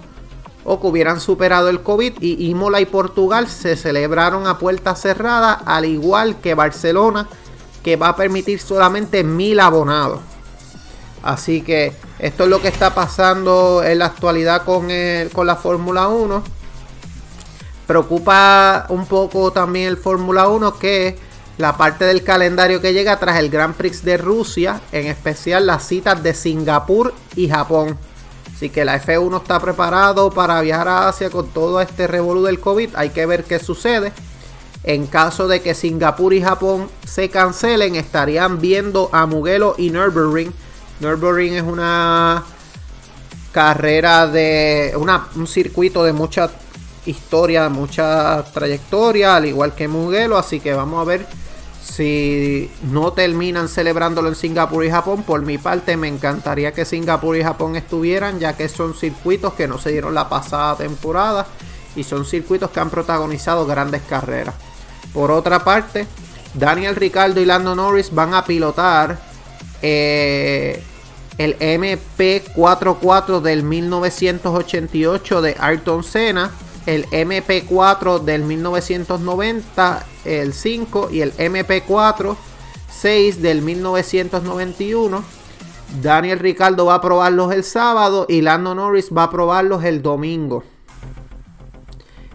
o 0.65 0.81
que 0.81 0.87
hubieran 0.87 1.21
superado 1.21 1.69
el 1.69 1.83
COVID 1.83 2.15
y 2.21 2.49
Imola 2.49 2.81
y 2.81 2.87
Portugal 2.87 3.49
se 3.49 3.77
celebraron 3.77 4.47
a 4.47 4.59
puerta 4.59 4.97
cerrada 4.97 5.53
al 5.53 5.85
igual 5.85 6.37
que 6.41 6.55
Barcelona 6.55 7.29
que 7.85 7.95
va 7.95 8.09
a 8.09 8.17
permitir 8.17 8.59
solamente 8.59 9.23
mil 9.23 9.61
abonados. 9.61 10.21
Así 11.23 11.63
que 11.63 11.93
esto 12.19 12.45
es 12.45 12.51
lo 12.51 12.61
que 12.61 12.69
está 12.69 12.95
pasando 12.95 13.83
en 13.85 14.01
la 14.01 14.07
actualidad 14.07 14.65
con, 14.65 14.89
con 15.33 15.47
la 15.47 15.57
Fórmula 15.57 16.09
1 16.09 16.56
Preocupa 17.87 18.87
un 18.89 19.07
poco 19.07 19.53
también 19.53 19.89
el 19.89 19.97
Fórmula 19.97 20.49
1 20.49 20.79
que 20.79 21.17
la 21.59 21.77
parte 21.77 22.05
del 22.05 22.23
calendario 22.23 22.81
que 22.81 22.93
llega 22.93 23.19
tras 23.19 23.39
el 23.39 23.49
Grand 23.49 23.75
Prix 23.75 24.05
de 24.05 24.19
Rusia, 24.19 24.81
en 24.93 25.07
especial 25.07 25.67
las 25.67 25.87
citas 25.87 26.23
de 26.23 26.35
Singapur 26.35 27.15
y 27.35 27.49
Japón. 27.49 27.97
Así 28.55 28.71
que 28.71 28.85
la 28.85 29.01
F1 29.01 29.41
está 29.41 29.61
preparado 29.61 30.31
para 30.31 30.61
viajar 30.61 30.89
a 30.89 31.09
Asia 31.09 31.31
con 31.31 31.49
todo 31.49 31.81
este 31.81 32.07
revolú 32.07 32.43
del 32.45 32.61
COVID. 32.61 32.91
Hay 32.95 33.11
que 33.11 33.27
ver 33.27 33.45
qué 33.45 33.59
sucede. 33.59 34.13
En 34.83 35.07
caso 35.07 35.49
de 35.49 35.63
que 35.63 35.75
Singapur 35.75 36.33
y 36.33 36.43
Japón 36.43 36.89
se 37.05 37.29
cancelen, 37.29 37.97
estarían 37.97 38.61
viendo 38.61 39.11
a 39.13 39.27
Mugello 39.27 39.75
y 39.79 39.91
Nürburgring. 39.91 40.53
Nürburgring 41.01 41.55
es 41.55 41.63
una 41.63 42.45
carrera 43.53 44.27
de 44.27 44.95
un 45.35 45.47
circuito 45.47 46.05
de 46.05 46.13
mucha 46.13 46.51
historia, 47.07 47.69
mucha 47.69 48.45
trayectoria, 48.53 49.37
al 49.37 49.47
igual 49.47 49.75
que 49.75 49.89
Mugello. 49.89 50.37
Así 50.37 50.61
que 50.61 50.75
vamos 50.75 51.01
a 51.01 51.05
ver 51.05 51.27
si 51.83 52.71
no 52.91 53.13
terminan 53.13 53.69
celebrándolo 53.69 54.29
en 54.29 54.35
Singapur 54.35 54.85
y 54.85 54.91
Japón. 54.91 55.23
Por 55.23 55.43
mi 55.43 55.59
parte, 55.59 55.97
me 55.97 56.09
encantaría 56.09 56.73
que 56.73 56.85
Singapur 56.85 57.37
y 57.37 57.43
Japón 57.43 57.77
estuvieran, 57.77 58.39
ya 58.39 58.57
que 58.57 58.69
son 58.69 58.95
circuitos 58.95 59.55
que 59.55 59.69
no 59.69 59.79
se 59.79 59.93
dieron 59.93 60.15
la 60.15 60.29
pasada 60.29 60.77
temporada 60.77 61.47
y 61.95 62.05
son 62.05 62.25
circuitos 62.25 62.71
que 62.71 62.81
han 62.81 62.91
protagonizado 62.91 63.67
grandes 63.67 64.03
carreras. 64.03 64.55
Por 65.15 65.31
otra 65.31 65.65
parte, 65.65 66.07
Daniel 66.55 66.97
Ricardo 66.97 67.41
y 67.41 67.45
Lando 67.45 67.75
Norris 67.75 68.15
van 68.15 68.35
a 68.35 68.45
pilotar 68.45 69.19
eh, 69.81 70.83
el 71.39 71.59
MP44 71.59 73.41
del 73.41 73.63
1988 73.63 75.43
de 75.43 75.57
Ayrton 75.59 76.03
Senna 76.03 76.51
el 76.87 77.07
MP4 77.11 78.21
del 78.21 78.45
1990, 78.45 80.07
el 80.25 80.53
5 80.53 81.09
y 81.11 81.21
el 81.21 81.33
MP4 81.35 82.37
6 82.89 83.43
del 83.43 83.63
1991. 83.63 85.23
Daniel 86.01 86.39
Ricardo 86.39 86.87
va 86.87 86.95
a 86.95 87.01
probarlos 87.01 87.53
el 87.53 87.63
sábado 87.63 88.27
y 88.29 88.41
Lando 88.41 88.75
Norris 88.75 89.11
va 89.17 89.25
a 89.25 89.31
probarlos 89.31 89.85
el 89.85 90.03
domingo. 90.03 90.65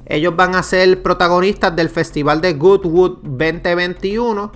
Ellos 0.05 0.35
van 0.35 0.55
a 0.55 0.63
ser 0.63 1.01
protagonistas 1.01 1.75
del 1.75 1.89
Festival 1.89 2.41
de 2.41 2.53
Goodwood 2.53 3.19
2021, 3.23 4.51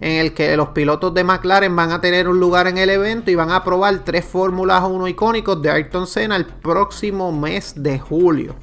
en 0.00 0.12
el 0.12 0.34
que 0.34 0.56
los 0.56 0.68
pilotos 0.70 1.14
de 1.14 1.24
McLaren 1.24 1.74
van 1.74 1.92
a 1.92 2.00
tener 2.00 2.28
un 2.28 2.40
lugar 2.40 2.66
en 2.66 2.76
el 2.76 2.90
evento 2.90 3.30
y 3.30 3.34
van 3.34 3.50
a 3.50 3.64
probar 3.64 4.04
tres 4.04 4.24
Fórmulas 4.24 4.82
1 4.84 5.08
icónicos 5.08 5.62
de 5.62 5.70
Ayrton 5.70 6.06
Senna 6.06 6.36
el 6.36 6.46
próximo 6.46 7.32
mes 7.32 7.72
de 7.76 7.98
julio. 7.98 8.56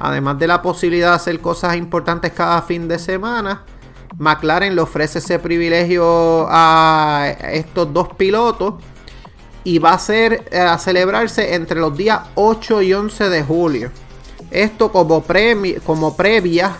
Además 0.00 0.38
de 0.38 0.46
la 0.46 0.62
posibilidad 0.62 1.10
de 1.10 1.16
hacer 1.16 1.40
cosas 1.40 1.76
importantes 1.76 2.32
cada 2.32 2.62
fin 2.62 2.86
de 2.86 2.98
semana, 2.98 3.64
McLaren 4.16 4.74
le 4.74 4.80
ofrece 4.80 5.18
ese 5.18 5.38
privilegio 5.38 6.46
a 6.48 7.34
estos 7.52 7.92
dos 7.92 8.08
pilotos 8.14 8.74
y 9.64 9.78
va 9.78 9.92
a 9.92 9.98
ser 9.98 10.48
eh, 10.50 10.58
a 10.58 10.78
celebrarse 10.78 11.54
entre 11.54 11.80
los 11.80 11.96
días 11.96 12.20
8 12.34 12.82
y 12.82 12.94
11 12.94 13.28
de 13.28 13.42
julio. 13.42 13.90
Esto 14.50 14.90
como, 14.90 15.24
como 15.84 16.16
previa 16.16 16.76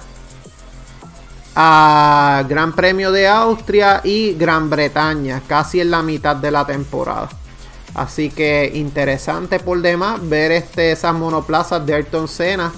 a 1.54 2.44
Gran 2.48 2.72
Premio 2.72 3.10
de 3.10 3.28
Austria 3.28 4.00
y 4.04 4.34
Gran 4.34 4.70
Bretaña, 4.70 5.42
casi 5.46 5.80
en 5.80 5.90
la 5.90 6.02
mitad 6.02 6.36
de 6.36 6.50
la 6.50 6.64
temporada. 6.64 7.28
Así 7.94 8.30
que 8.30 8.70
interesante 8.74 9.58
por 9.58 9.80
demás 9.80 10.20
ver 10.28 10.52
este, 10.52 10.92
esas 10.92 11.14
monoplazas 11.14 11.84
de 11.84 11.94
Ayrton 11.94 12.28
Senna 12.28 12.72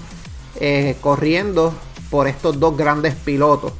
eh, 0.59 0.97
corriendo 1.01 1.73
por 2.09 2.27
estos 2.27 2.59
dos 2.59 2.75
grandes 2.75 3.15
pilotos. 3.15 3.73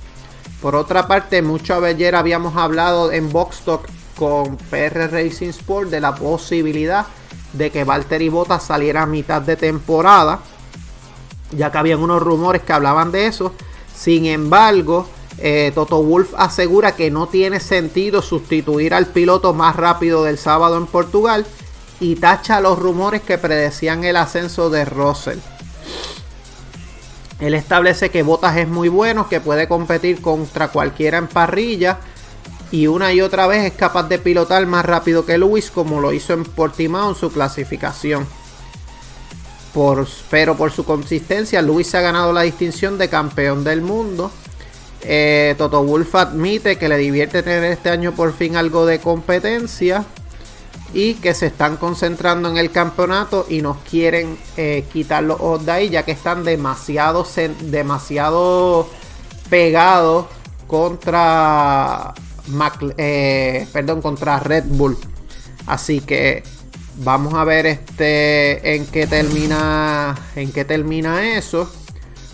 Por 0.62 0.76
otra 0.76 1.08
parte, 1.08 1.42
mucho 1.42 1.84
ayer 1.84 2.16
habíamos 2.16 2.56
hablado 2.56 3.12
en 3.12 3.32
Box 3.32 3.62
Talk 3.66 3.82
con 4.18 4.58
PR 4.58 5.12
Racing 5.12 5.50
Sport 5.50 5.90
de 5.90 6.00
la 6.00 6.14
posibilidad 6.14 7.08
de 7.54 7.72
que 7.72 7.84
Valtteri 7.84 8.30
Bottas 8.30 8.64
saliera 8.64 9.02
a 9.02 9.06
mitad 9.08 9.42
de 9.42 9.56
temporada, 9.56 10.40
ya 11.52 11.72
que 11.72 11.78
habían 11.78 12.00
unos 12.00 12.22
rumores 12.22 12.62
que 12.62 12.74
hablaban 12.74 13.12
de 13.12 13.28
eso. 13.28 13.54
Sin 13.94 14.26
embargo, 14.26 15.08
eh, 15.38 15.72
Toto 15.74 16.02
Wolf 16.04 16.34
asegura 16.38 16.96
que 16.96 17.10
no 17.10 17.28
tiene 17.28 17.60
sentido 17.60 18.22
sustituir 18.22 18.94
al 18.94 19.08
piloto 19.08 19.54
más 19.54 19.76
rápido 19.76 20.24
del 20.24 20.38
sábado 20.38 20.78
en 20.78 20.86
Portugal 20.86 21.46
y 22.00 22.16
tacha 22.16 22.62
los 22.62 22.78
rumores 22.78 23.22
que 23.22 23.38
predecían 23.38 24.04
el 24.04 24.18
ascenso 24.18 24.70
de 24.70 24.86
Russell. 24.86 25.40
Él 27.42 27.56
establece 27.56 28.12
que 28.12 28.22
Botas 28.22 28.56
es 28.58 28.68
muy 28.68 28.88
bueno, 28.88 29.28
que 29.28 29.42
puede 29.42 29.68
competir 29.68 30.22
contra 30.22 30.68
cualquiera 30.68 31.18
en 31.18 31.28
parrilla 31.28 31.98
y 32.72 32.86
una 32.88 33.12
y 33.12 33.20
otra 33.20 33.48
vez 33.48 33.66
es 33.66 33.74
capaz 33.74 34.08
de 34.08 34.20
pilotar 34.20 34.66
más 34.68 34.86
rápido 34.86 35.26
que 35.26 35.40
Lewis 35.40 35.72
como 35.72 36.00
lo 36.00 36.14
hizo 36.14 36.34
en 36.34 36.46
Portimao 36.46 37.10
en 37.10 37.16
su 37.16 37.32
clasificación. 37.32 38.28
Por, 39.74 40.08
pero 40.30 40.56
por 40.56 40.72
su 40.72 40.86
consistencia, 40.86 41.62
Lewis 41.62 41.96
ha 41.96 42.02
ganado 42.02 42.32
la 42.32 42.44
distinción 42.44 42.98
de 42.98 43.10
campeón 43.10 43.64
del 43.64 43.82
mundo. 43.82 44.32
Eh, 45.02 45.56
Toto 45.58 45.84
Wolff 45.84 46.14
admite 46.14 46.78
que 46.78 46.88
le 46.88 46.98
divierte 46.98 47.42
tener 47.42 47.64
este 47.64 47.90
año 47.90 48.12
por 48.12 48.34
fin 48.34 48.56
algo 48.56 48.86
de 48.86 49.00
competencia 49.00 50.06
y 50.94 51.16
que 51.16 51.34
se 51.34 51.48
están 51.48 51.78
concentrando 51.78 52.50
en 52.50 52.58
el 52.58 52.72
campeonato 52.72 53.46
y 53.50 53.62
nos 53.62 53.78
quieren 53.78 54.38
eh, 54.58 54.86
quitar 54.92 55.24
los 55.24 55.66
de 55.66 55.72
ahí 55.72 55.90
ya 55.90 56.04
que 56.04 56.12
están 56.12 56.44
demasiado, 56.44 57.26
demasiado 57.62 58.90
pegados 59.50 60.26
contra 60.68 62.14
eh, 62.98 63.68
perdón 63.72 64.02
contra 64.02 64.40
Red 64.40 64.66
Bull. 64.68 64.98
Así 65.68 66.02
que 66.02 66.44
vamos 66.98 67.34
a 67.36 67.44
ver 67.44 67.66
este 67.66 68.76
en 68.76 68.86
qué 68.88 69.08
termina 69.08 70.16
en 70.36 70.52
qué 70.52 70.66
termina 70.66 71.38
eso. 71.38 71.72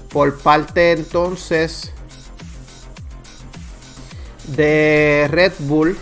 Por 0.09 0.37
parte 0.39 0.93
entonces 0.93 1.91
de 4.47 5.27
Red 5.29 5.53
Bull 5.59 5.97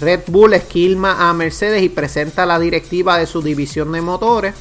Red 0.00 0.22
Bull 0.28 0.54
esquilma 0.54 1.28
a 1.28 1.34
Mercedes 1.34 1.82
y 1.82 1.90
presenta 1.90 2.46
la 2.46 2.58
directiva 2.58 3.18
de 3.18 3.26
su 3.26 3.42
división 3.42 3.92
de 3.92 4.00
motores. 4.00 4.54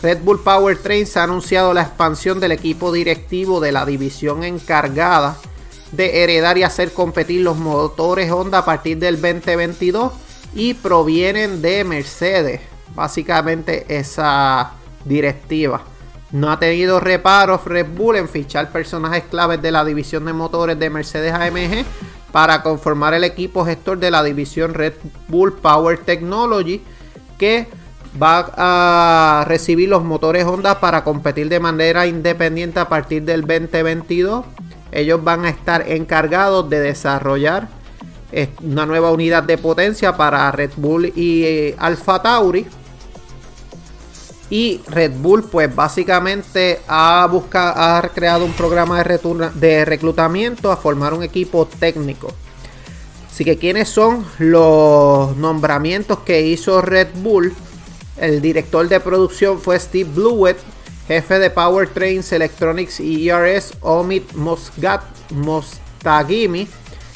Red 0.00 0.20
Bull 0.22 0.40
Powertrains 0.40 1.16
ha 1.16 1.24
anunciado 1.24 1.74
la 1.74 1.82
expansión 1.82 2.40
del 2.40 2.52
equipo 2.52 2.90
directivo 2.90 3.60
de 3.60 3.72
la 3.72 3.84
división 3.84 4.44
encargada 4.44 5.36
de 5.92 6.22
heredar 6.22 6.56
y 6.56 6.62
hacer 6.62 6.92
competir 6.92 7.42
los 7.42 7.56
motores 7.56 8.30
Honda 8.30 8.58
a 8.58 8.64
partir 8.64 8.98
del 8.98 9.20
2022 9.20 10.12
y 10.54 10.74
provienen 10.74 11.60
de 11.60 11.84
Mercedes. 11.84 12.60
Básicamente 12.94 13.84
esa 13.88 14.72
directiva. 15.04 15.82
No 16.30 16.50
ha 16.50 16.58
tenido 16.58 17.00
reparos 17.00 17.64
Red 17.64 17.88
Bull 17.94 18.16
en 18.16 18.28
fichar 18.28 18.70
personajes 18.70 19.24
claves 19.24 19.60
de 19.60 19.72
la 19.72 19.84
división 19.84 20.24
de 20.24 20.32
motores 20.32 20.78
de 20.78 20.90
Mercedes 20.90 21.32
AMG 21.32 21.84
para 22.32 22.62
conformar 22.62 23.14
el 23.14 23.24
equipo 23.24 23.64
gestor 23.64 23.98
de 23.98 24.10
la 24.10 24.22
división 24.22 24.74
Red 24.74 24.94
Bull 25.28 25.54
Power 25.54 25.98
Technology 25.98 26.82
que 27.38 27.66
va 28.20 28.52
a 28.56 29.44
recibir 29.46 29.88
los 29.88 30.04
motores 30.04 30.44
Honda 30.44 30.80
para 30.80 31.04
competir 31.04 31.48
de 31.48 31.60
manera 31.60 32.06
independiente 32.06 32.80
a 32.80 32.88
partir 32.88 33.22
del 33.22 33.42
2022. 33.42 34.44
Ellos 34.90 35.22
van 35.22 35.44
a 35.44 35.50
estar 35.50 35.88
encargados 35.88 36.68
de 36.68 36.80
desarrollar 36.80 37.68
eh, 38.32 38.48
una 38.62 38.84
nueva 38.86 39.10
unidad 39.10 39.42
de 39.42 39.56
potencia 39.56 40.16
para 40.16 40.50
Red 40.50 40.72
Bull 40.76 41.12
y 41.14 41.44
eh, 41.44 41.76
Alfa 41.78 42.20
Tauri 42.20 42.66
y 44.50 44.80
Red 44.88 45.12
Bull, 45.18 45.44
pues 45.44 45.74
básicamente 45.74 46.80
ha, 46.88 47.26
buscado, 47.30 47.74
ha 47.76 48.02
creado 48.14 48.44
un 48.44 48.52
programa 48.52 49.02
de, 49.02 49.84
reclutamiento 49.84 50.72
a 50.72 50.76
formar 50.76 51.12
un 51.12 51.22
equipo 51.22 51.66
técnico. 51.78 52.32
Así 53.30 53.44
que, 53.44 53.56
¿quiénes 53.56 53.88
son 53.88 54.26
los 54.38 55.36
nombramientos 55.36 56.20
que 56.20 56.42
hizo 56.42 56.80
Red 56.80 57.08
Bull? 57.16 57.54
El 58.16 58.40
director 58.40 58.88
de 58.88 58.98
producción 58.98 59.60
fue 59.60 59.78
Steve 59.78 60.10
Blewett, 60.12 60.58
jefe 61.06 61.38
de 61.38 61.50
Powertrains 61.50 62.32
Electronics 62.32 63.00
y 63.00 63.28
ERS 63.28 63.74
Omid 63.80 64.22
Mosgat 64.34 65.02
Mostagimi, 65.30 66.66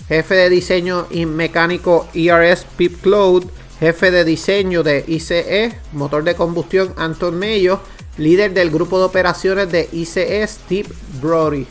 jefe 0.06 0.34
de 0.34 0.50
diseño 0.50 1.06
y 1.10 1.26
mecánico 1.26 2.06
ERS 2.14 2.66
Pip 2.76 3.00
Cloud, 3.02 3.46
jefe 3.82 4.12
de 4.12 4.24
diseño 4.24 4.84
de 4.84 5.04
ICE, 5.08 5.76
motor 5.90 6.22
de 6.22 6.36
combustión 6.36 6.94
Anton 6.96 7.36
Mello, 7.36 7.80
líder 8.16 8.54
del 8.54 8.70
grupo 8.70 8.96
de 9.00 9.06
operaciones 9.06 9.72
de 9.72 9.88
ICE 9.90 10.46
Steve 10.46 10.88
Brody. 11.20 11.66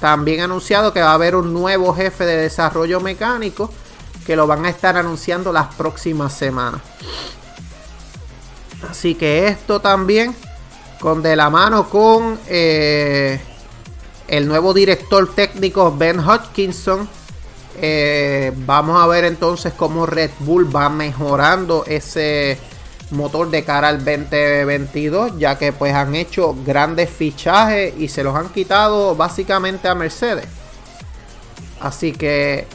También 0.00 0.42
anunciado 0.42 0.92
que 0.92 1.00
va 1.00 1.12
a 1.12 1.14
haber 1.14 1.34
un 1.34 1.54
nuevo 1.54 1.94
jefe 1.94 2.26
de 2.26 2.36
desarrollo 2.36 3.00
mecánico 3.00 3.72
que 4.26 4.36
lo 4.36 4.46
van 4.46 4.66
a 4.66 4.68
estar 4.68 4.98
anunciando 4.98 5.50
las 5.50 5.74
próximas 5.76 6.34
semanas. 6.34 6.82
Así 8.90 9.14
que 9.14 9.48
esto 9.48 9.80
también 9.80 10.36
con 11.00 11.22
de 11.22 11.36
la 11.36 11.48
mano 11.48 11.88
con 11.88 12.38
eh, 12.48 13.40
el 14.28 14.46
nuevo 14.46 14.74
director 14.74 15.34
técnico 15.34 15.96
Ben 15.96 16.20
Hodgkinson 16.20 17.08
eh, 17.82 18.52
vamos 18.56 19.00
a 19.00 19.06
ver 19.06 19.24
entonces 19.24 19.72
cómo 19.76 20.06
Red 20.06 20.30
Bull 20.40 20.74
va 20.74 20.88
mejorando 20.88 21.84
ese 21.86 22.58
motor 23.10 23.50
de 23.50 23.64
cara 23.64 23.88
al 23.88 24.04
2022, 24.04 25.38
ya 25.38 25.58
que 25.58 25.72
pues 25.72 25.94
han 25.94 26.14
hecho 26.14 26.54
grandes 26.64 27.10
fichajes 27.10 27.94
y 27.98 28.08
se 28.08 28.22
los 28.22 28.34
han 28.34 28.48
quitado 28.50 29.16
básicamente 29.16 29.88
a 29.88 29.94
Mercedes. 29.94 30.46
Así 31.80 32.12
que 32.12 32.66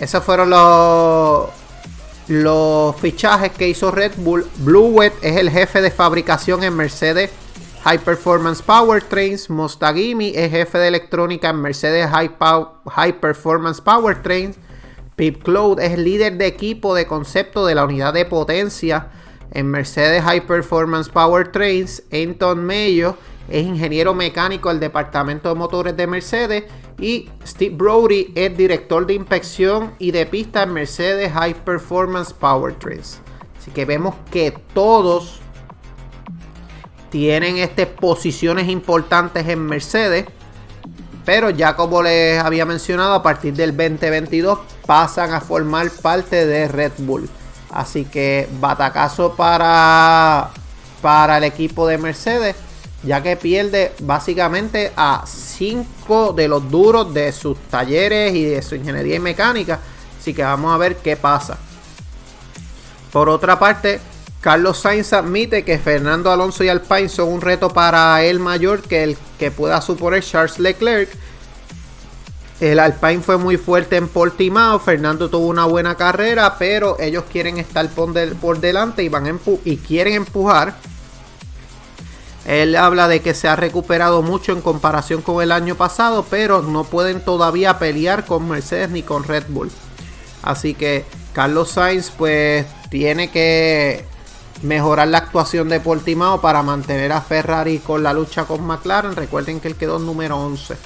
esos 0.00 0.24
fueron 0.24 0.50
los, 0.50 1.48
los 2.28 2.96
fichajes 2.96 3.52
que 3.52 3.68
hizo 3.68 3.90
Red 3.90 4.12
Bull. 4.16 4.48
Bluewet 4.56 5.12
es 5.22 5.36
el 5.36 5.50
jefe 5.50 5.80
de 5.80 5.90
fabricación 5.90 6.64
en 6.64 6.74
Mercedes 6.74 7.30
High 7.84 7.98
Performance 7.98 8.62
Powertrains. 8.62 9.50
Mostagimi 9.50 10.32
es 10.34 10.50
jefe 10.50 10.78
de 10.78 10.88
electrónica 10.88 11.50
en 11.50 11.60
Mercedes 11.60 12.08
High, 12.08 13.20
Performance 13.20 13.82
Powertrains. 13.82 14.56
Pip 15.16 15.42
Cloud 15.42 15.78
es 15.78 15.98
líder 15.98 16.38
de 16.38 16.46
equipo 16.46 16.94
de 16.94 17.06
concepto 17.06 17.66
de 17.66 17.74
la 17.74 17.84
unidad 17.84 18.14
de 18.14 18.24
potencia 18.24 19.10
en 19.50 19.70
Mercedes 19.70 20.22
High 20.22 20.46
Performance 20.46 21.10
Powertrains. 21.10 22.04
Anton 22.10 22.64
Mayo 22.64 23.18
es 23.50 23.66
ingeniero 23.66 24.14
mecánico 24.14 24.70
del 24.70 24.80
departamento 24.80 25.50
de 25.50 25.54
motores 25.54 25.94
de 25.94 26.06
Mercedes. 26.06 26.64
Y 26.98 27.28
Steve 27.46 27.76
Brody 27.76 28.32
es 28.34 28.56
director 28.56 29.04
de 29.06 29.12
inspección 29.12 29.92
y 29.98 30.10
de 30.10 30.24
pista 30.24 30.62
en 30.62 30.72
Mercedes 30.72 31.32
High 31.32 31.62
Performance 31.66 32.32
Powertrains. 32.32 33.20
Así 33.58 33.70
que 33.72 33.84
vemos 33.84 34.14
que 34.30 34.54
todos 34.72 35.42
tienen 37.14 37.58
este, 37.58 37.86
posiciones 37.86 38.68
importantes 38.68 39.46
en 39.46 39.64
Mercedes. 39.64 40.26
Pero 41.24 41.48
ya 41.48 41.76
como 41.76 42.02
les 42.02 42.42
había 42.42 42.66
mencionado, 42.66 43.14
a 43.14 43.22
partir 43.22 43.54
del 43.54 43.70
2022 43.70 44.58
pasan 44.84 45.32
a 45.32 45.40
formar 45.40 45.88
parte 45.90 46.44
de 46.44 46.66
Red 46.66 46.90
Bull. 46.98 47.30
Así 47.70 48.04
que 48.04 48.48
batacazo 48.58 49.36
para, 49.36 50.50
para 51.00 51.38
el 51.38 51.44
equipo 51.44 51.86
de 51.86 51.98
Mercedes, 51.98 52.56
ya 53.04 53.22
que 53.22 53.36
pierde 53.36 53.92
básicamente 54.00 54.92
a 54.96 55.22
5 55.24 56.32
de 56.32 56.48
los 56.48 56.68
duros 56.68 57.14
de 57.14 57.30
sus 57.30 57.56
talleres 57.70 58.34
y 58.34 58.44
de 58.44 58.60
su 58.60 58.74
ingeniería 58.74 59.14
y 59.14 59.20
mecánica. 59.20 59.78
Así 60.20 60.34
que 60.34 60.42
vamos 60.42 60.74
a 60.74 60.78
ver 60.78 60.96
qué 60.96 61.16
pasa. 61.16 61.58
Por 63.12 63.28
otra 63.28 63.56
parte, 63.56 64.00
Carlos 64.44 64.76
Sainz 64.76 65.14
admite 65.14 65.64
que 65.64 65.78
Fernando 65.78 66.30
Alonso 66.30 66.62
y 66.64 66.68
Alpine 66.68 67.08
son 67.08 67.32
un 67.32 67.40
reto 67.40 67.70
para 67.70 68.22
él 68.24 68.40
mayor 68.40 68.82
que 68.82 69.02
el 69.02 69.16
que 69.38 69.50
pueda 69.50 69.80
suponer 69.80 70.22
Charles 70.22 70.58
Leclerc. 70.58 71.08
El 72.60 72.78
Alpine 72.78 73.22
fue 73.22 73.38
muy 73.38 73.56
fuerte 73.56 73.96
en 73.96 74.06
Portimao, 74.06 74.78
Fernando 74.80 75.30
tuvo 75.30 75.46
una 75.46 75.64
buena 75.64 75.94
carrera, 75.94 76.56
pero 76.58 77.00
ellos 77.00 77.24
quieren 77.32 77.56
estar 77.56 77.88
por, 77.88 78.60
delante 78.60 79.02
y, 79.02 79.08
van 79.08 79.40
y 79.64 79.78
quieren 79.78 80.12
empujar. 80.12 80.74
Él 82.44 82.76
habla 82.76 83.08
de 83.08 83.20
que 83.20 83.32
se 83.32 83.48
ha 83.48 83.56
recuperado 83.56 84.20
mucho 84.20 84.52
en 84.52 84.60
comparación 84.60 85.22
con 85.22 85.42
el 85.42 85.52
año 85.52 85.74
pasado, 85.74 86.26
pero 86.28 86.60
no 86.60 86.84
pueden 86.84 87.22
todavía 87.22 87.78
pelear 87.78 88.26
con 88.26 88.46
Mercedes 88.46 88.90
ni 88.90 89.02
con 89.02 89.24
Red 89.24 89.44
Bull. 89.48 89.70
Así 90.42 90.74
que 90.74 91.06
Carlos 91.32 91.70
Sainz 91.70 92.10
pues 92.10 92.66
tiene 92.90 93.30
que 93.30 94.12
mejorar 94.62 95.08
la 95.08 95.18
actuación 95.18 95.68
de 95.68 95.80
Portimao 95.80 96.40
para 96.40 96.62
mantener 96.62 97.12
a 97.12 97.20
Ferrari 97.20 97.78
con 97.78 98.02
la 98.02 98.12
lucha 98.12 98.44
con 98.44 98.64
McLaren. 98.66 99.16
Recuerden 99.16 99.60
que 99.60 99.68
él 99.68 99.76
quedó 99.76 99.98
número 99.98 100.38
11. 100.38 100.76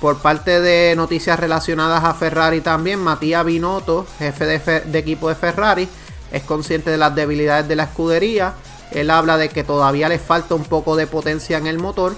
Por 0.00 0.18
parte 0.18 0.60
de 0.60 0.94
noticias 0.96 1.38
relacionadas 1.38 2.02
a 2.04 2.14
Ferrari 2.14 2.60
también, 2.60 2.98
Matías 2.98 3.44
Binotto, 3.44 4.06
jefe 4.18 4.46
de, 4.46 4.98
equipo 4.98 5.28
de 5.28 5.36
Ferrari, 5.36 5.88
es 6.32 6.42
consciente 6.42 6.90
de 6.90 6.96
las 6.96 7.14
debilidades 7.14 7.68
de 7.68 7.76
la 7.76 7.84
escudería. 7.84 8.54
Él 8.90 9.10
habla 9.10 9.36
de 9.36 9.48
que 9.48 9.64
todavía 9.64 10.08
le 10.08 10.18
falta 10.18 10.54
un 10.54 10.64
poco 10.64 10.96
de 10.96 11.06
potencia 11.06 11.56
en 11.56 11.66
el 11.66 11.78
motor. 11.78 12.16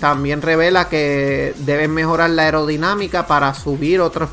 También 0.00 0.42
revela 0.42 0.88
que 0.88 1.54
deben 1.58 1.92
mejorar 1.92 2.30
la 2.30 2.42
aerodinámica 2.42 3.26
para 3.28 3.54
subir 3.54 4.00
otro 4.00 4.28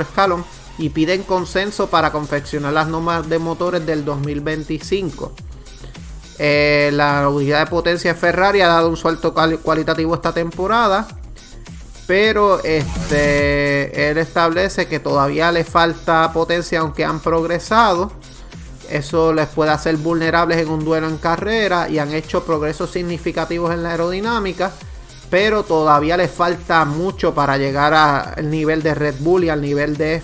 escalón 0.00 0.44
y 0.78 0.90
piden 0.90 1.24
consenso 1.24 1.88
para 1.88 2.12
confeccionar 2.12 2.72
las 2.72 2.88
normas 2.88 3.28
de 3.28 3.38
motores 3.38 3.84
del 3.84 4.04
2025. 4.04 5.32
Eh, 6.38 6.90
la 6.92 7.28
unidad 7.28 7.64
de 7.64 7.66
potencia 7.66 8.14
Ferrari 8.14 8.60
ha 8.60 8.68
dado 8.68 8.88
un 8.88 8.96
salto 8.96 9.34
cualitativo 9.34 10.14
esta 10.14 10.32
temporada. 10.32 11.08
Pero 12.06 12.64
este, 12.64 14.10
él 14.10 14.16
establece 14.16 14.86
que 14.86 14.98
todavía 14.98 15.52
le 15.52 15.62
falta 15.64 16.32
potencia 16.32 16.80
aunque 16.80 17.04
han 17.04 17.20
progresado. 17.20 18.12
Eso 18.88 19.34
les 19.34 19.48
puede 19.48 19.72
hacer 19.72 19.98
vulnerables 19.98 20.56
en 20.56 20.70
un 20.70 20.82
duelo 20.82 21.06
en 21.06 21.18
carrera 21.18 21.90
y 21.90 21.98
han 21.98 22.14
hecho 22.14 22.44
progresos 22.44 22.90
significativos 22.90 23.74
en 23.74 23.82
la 23.82 23.90
aerodinámica 23.90 24.72
pero 25.30 25.62
todavía 25.62 26.16
le 26.16 26.28
falta 26.28 26.84
mucho 26.84 27.34
para 27.34 27.56
llegar 27.58 27.94
al 27.94 28.50
nivel 28.50 28.82
de 28.82 28.94
Red 28.94 29.16
Bull 29.20 29.44
y 29.44 29.48
al 29.48 29.60
nivel 29.60 29.96
de, 29.96 30.22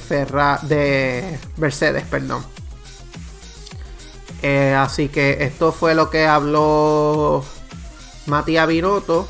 de 0.62 1.38
Mercedes. 1.57 2.05
Perdón. 2.11 2.45
Eh, 4.43 4.75
así 4.75 5.09
que 5.09 5.45
esto 5.45 5.73
fue 5.73 5.95
lo 5.95 6.11
que 6.11 6.27
habló 6.27 7.45
Matías 8.27 8.67
Binotto. 8.67 9.27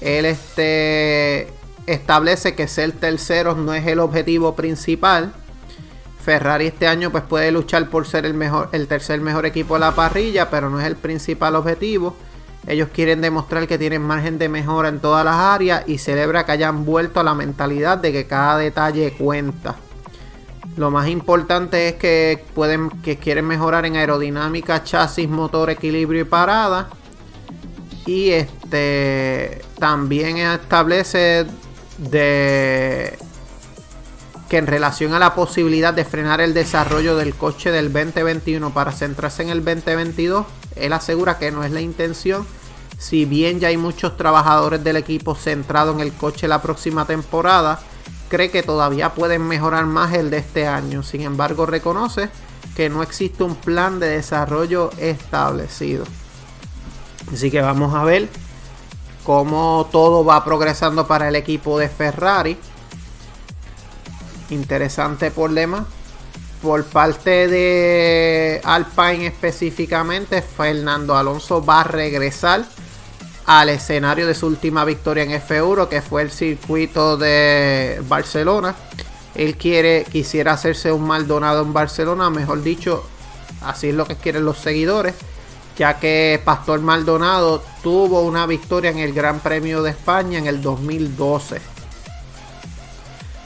Él 0.00 0.24
este, 0.24 1.48
establece 1.86 2.54
que 2.54 2.66
ser 2.66 2.92
tercero 2.92 3.54
no 3.54 3.74
es 3.74 3.86
el 3.86 4.00
objetivo 4.00 4.54
principal. 4.54 5.32
Ferrari 6.24 6.66
este 6.66 6.86
año 6.86 7.10
pues 7.10 7.24
puede 7.24 7.50
luchar 7.50 7.88
por 7.88 8.06
ser 8.06 8.26
el 8.26 8.34
mejor, 8.34 8.68
el 8.72 8.88
tercer 8.88 9.20
mejor 9.20 9.46
equipo 9.46 9.74
de 9.74 9.80
la 9.80 9.94
parrilla, 9.94 10.50
pero 10.50 10.68
no 10.68 10.80
es 10.80 10.86
el 10.86 10.96
principal 10.96 11.56
objetivo. 11.56 12.16
Ellos 12.66 12.88
quieren 12.92 13.20
demostrar 13.20 13.66
que 13.66 13.78
tienen 13.78 14.02
margen 14.02 14.38
de 14.38 14.48
mejora 14.48 14.88
en 14.88 15.00
todas 15.00 15.24
las 15.24 15.36
áreas 15.36 15.84
y 15.86 15.98
celebra 15.98 16.44
que 16.44 16.52
hayan 16.52 16.84
vuelto 16.84 17.20
a 17.20 17.24
la 17.24 17.34
mentalidad 17.34 17.98
de 17.98 18.12
que 18.12 18.26
cada 18.26 18.58
detalle 18.58 19.12
cuenta. 19.12 19.76
Lo 20.76 20.90
más 20.90 21.08
importante 21.08 21.88
es 21.88 21.94
que 21.94 22.44
pueden 22.54 22.90
que 23.02 23.16
quieren 23.16 23.46
mejorar 23.46 23.86
en 23.86 23.96
aerodinámica, 23.96 24.84
chasis, 24.84 25.28
motor, 25.28 25.70
equilibrio 25.70 26.22
y 26.22 26.24
parada. 26.24 26.90
Y 28.06 28.30
este 28.30 29.62
también 29.78 30.36
establece 30.38 31.46
de 31.98 33.18
que 34.48 34.58
en 34.58 34.66
relación 34.66 35.14
a 35.14 35.18
la 35.18 35.34
posibilidad 35.34 35.94
de 35.94 36.04
frenar 36.04 36.40
el 36.40 36.54
desarrollo 36.54 37.16
del 37.16 37.34
coche 37.34 37.70
del 37.70 37.92
2021 37.92 38.72
para 38.72 38.90
centrarse 38.90 39.42
en 39.42 39.50
el 39.50 39.64
2022, 39.64 40.44
él 40.76 40.92
asegura 40.92 41.38
que 41.38 41.50
no 41.50 41.64
es 41.64 41.70
la 41.70 41.80
intención. 41.80 42.46
Si 42.98 43.24
bien 43.24 43.60
ya 43.60 43.68
hay 43.68 43.76
muchos 43.76 44.16
trabajadores 44.16 44.84
del 44.84 44.96
equipo 44.96 45.34
centrados 45.34 45.94
en 45.94 46.00
el 46.00 46.12
coche 46.12 46.48
la 46.48 46.60
próxima 46.60 47.06
temporada, 47.06 47.80
cree 48.28 48.50
que 48.50 48.62
todavía 48.62 49.14
pueden 49.14 49.46
mejorar 49.46 49.86
más 49.86 50.12
el 50.14 50.30
de 50.30 50.38
este 50.38 50.66
año. 50.66 51.02
Sin 51.02 51.22
embargo, 51.22 51.66
reconoce 51.66 52.28
que 52.76 52.88
no 52.88 53.02
existe 53.02 53.42
un 53.42 53.56
plan 53.56 53.98
de 54.00 54.08
desarrollo 54.08 54.90
establecido. 54.98 56.04
Así 57.32 57.50
que 57.50 57.60
vamos 57.60 57.94
a 57.94 58.04
ver 58.04 58.28
cómo 59.24 59.88
todo 59.90 60.24
va 60.24 60.44
progresando 60.44 61.06
para 61.06 61.28
el 61.28 61.36
equipo 61.36 61.78
de 61.78 61.88
Ferrari. 61.88 62.58
Interesante 64.50 65.30
problema. 65.30 65.86
Por 66.62 66.84
parte 66.84 67.48
de 67.48 68.60
Alpine 68.64 69.26
específicamente, 69.26 70.42
Fernando 70.42 71.16
Alonso 71.16 71.64
va 71.64 71.80
a 71.80 71.84
regresar 71.84 72.64
al 73.46 73.70
escenario 73.70 74.26
de 74.26 74.34
su 74.34 74.46
última 74.46 74.84
victoria 74.84 75.24
en 75.24 75.30
F1, 75.30 75.88
que 75.88 76.02
fue 76.02 76.22
el 76.22 76.30
circuito 76.30 77.16
de 77.16 78.02
Barcelona. 78.06 78.74
Él 79.34 79.56
quiere, 79.56 80.04
quisiera 80.04 80.52
hacerse 80.52 80.92
un 80.92 81.06
Maldonado 81.06 81.62
en 81.62 81.72
Barcelona, 81.72 82.28
mejor 82.28 82.62
dicho, 82.62 83.04
así 83.62 83.88
es 83.88 83.94
lo 83.94 84.06
que 84.06 84.16
quieren 84.16 84.44
los 84.44 84.58
seguidores 84.58 85.14
ya 85.80 85.98
que 85.98 86.38
Pastor 86.44 86.80
Maldonado 86.82 87.62
tuvo 87.82 88.20
una 88.20 88.44
victoria 88.44 88.90
en 88.90 88.98
el 88.98 89.14
Gran 89.14 89.40
Premio 89.40 89.82
de 89.82 89.92
España 89.92 90.38
en 90.38 90.46
el 90.46 90.60
2012. 90.60 91.58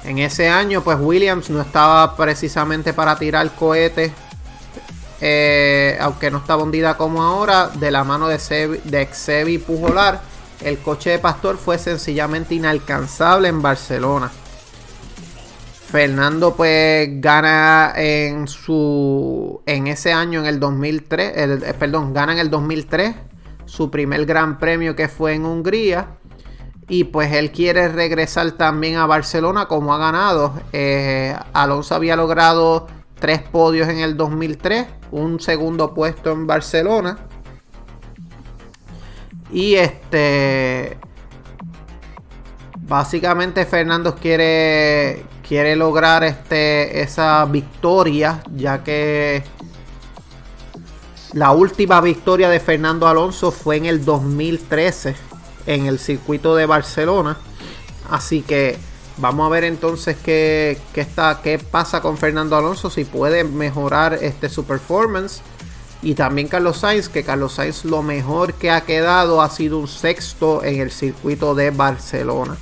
En 0.05 0.19
ese 0.19 0.49
año, 0.49 0.83
pues 0.83 0.99
Williams 1.01 1.49
no 1.49 1.63
estaba 1.63 2.15
precisamente 2.15 2.93
para 2.93 3.19
tirar 3.19 3.51
cohetes, 3.55 4.13
eh, 5.21 5.97
aunque 5.99 6.31
no 6.31 6.39
estaba 6.39 6.63
hundida 6.63 6.97
como 6.99 7.23
ahora, 7.23 7.69
de 7.69 7.91
la 7.91 8.05
mano 8.05 8.29
de, 8.29 8.39
Xevi 8.39 9.59
Pujolar. 9.59 10.21
El 10.61 10.79
coche 10.79 11.11
de 11.11 11.19
Pastor 11.19 11.57
fue 11.57 11.79
sencillamente 11.79 12.55
inalcanzable 12.55 13.49
en 13.49 13.63
Barcelona. 13.63 14.31
Fernando 15.91 16.55
pues 16.55 17.09
gana 17.21 17.93
en 17.97 18.49
su 18.49 19.63
en 19.65 19.87
ese 19.87 20.13
año 20.13 20.41
en 20.41 20.47
el 20.47 20.59
2003, 20.59 21.33
eh, 21.35 21.75
perdón, 21.79 22.13
gana 22.13 22.33
en 22.33 22.41
el 22.41 22.51
2003 22.51 23.15
su 23.67 23.91
primer 23.91 24.27
gran 24.27 24.59
premio 24.59 24.97
que 24.97 25.09
fue 25.09 25.35
en 25.35 25.45
Hungría 25.45 26.09
y 26.89 27.05
pues 27.05 27.33
él 27.33 27.51
quiere 27.51 27.89
regresar 27.89 28.53
también 28.53 28.97
a 28.97 29.07
Barcelona 29.07 29.67
como 29.67 29.95
ha 29.95 29.99
ganado. 29.99 30.53
Eh, 30.73 31.35
Alonso 31.53 31.95
había 31.95 32.17
logrado 32.17 32.87
tres 33.19 33.41
podios 33.41 33.89
en 33.89 34.01
el 34.01 34.17
2003, 34.17 34.87
un 35.11 35.41
segundo 35.41 35.95
puesto 35.95 36.33
en 36.33 36.47
Barcelona 36.47 37.19
y 39.51 39.75
este 39.77 40.99
básicamente 42.81 43.65
Fernando 43.65 44.15
quiere 44.17 45.25
quiere 45.47 45.77
lograr 45.77 46.25
este, 46.25 47.03
esa 47.03 47.45
victoria, 47.45 48.43
ya 48.55 48.83
que 48.83 49.45
la 51.33 51.53
última 51.53 52.01
victoria 52.01 52.49
de 52.49 52.61
Fernando 52.61 53.07
Alonso 53.07 53.51
fue 53.51 53.77
en 53.77 53.87
el 53.87 54.05
2013 54.05 55.15
en 55.67 55.87
el 55.87 55.99
circuito 55.99 56.55
de 56.57 56.67
Barcelona. 56.67 57.37
Así 58.11 58.43
que 58.43 58.79
vamos 59.17 59.47
a 59.47 59.51
ver 59.51 59.65
entonces 59.65 60.17
qué, 60.23 60.79
qué, 60.93 61.01
está, 61.01 61.41
qué 61.43 61.59
pasa 61.59 62.01
con 62.01 62.19
Fernando 62.19 62.57
Alonso, 62.57 62.91
si 62.91 63.05
puede 63.05 63.45
mejorar 63.45 64.15
este, 64.15 64.49
su 64.49 64.65
performance. 64.65 65.41
Y 66.03 66.15
también 66.15 66.49
Carlos 66.49 66.79
Sainz, 66.79 67.09
que 67.09 67.25
Carlos 67.25 67.55
Sainz 67.55 67.85
lo 67.85 68.03
mejor 68.03 68.55
que 68.55 68.71
ha 68.71 68.83
quedado 68.83 69.41
ha 69.41 69.49
sido 69.49 69.79
un 69.79 69.89
sexto 69.89 70.63
en 70.63 70.81
el 70.81 70.91
circuito 70.91 71.55
de 71.55 71.71
Barcelona. 71.71 72.59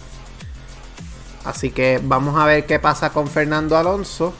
Así 1.44 1.70
que 1.70 2.00
vamos 2.02 2.38
a 2.38 2.46
ver 2.46 2.66
qué 2.66 2.78
pasa 2.78 3.10
con 3.10 3.26
Fernando 3.26 3.76
Alonso. 3.76 4.32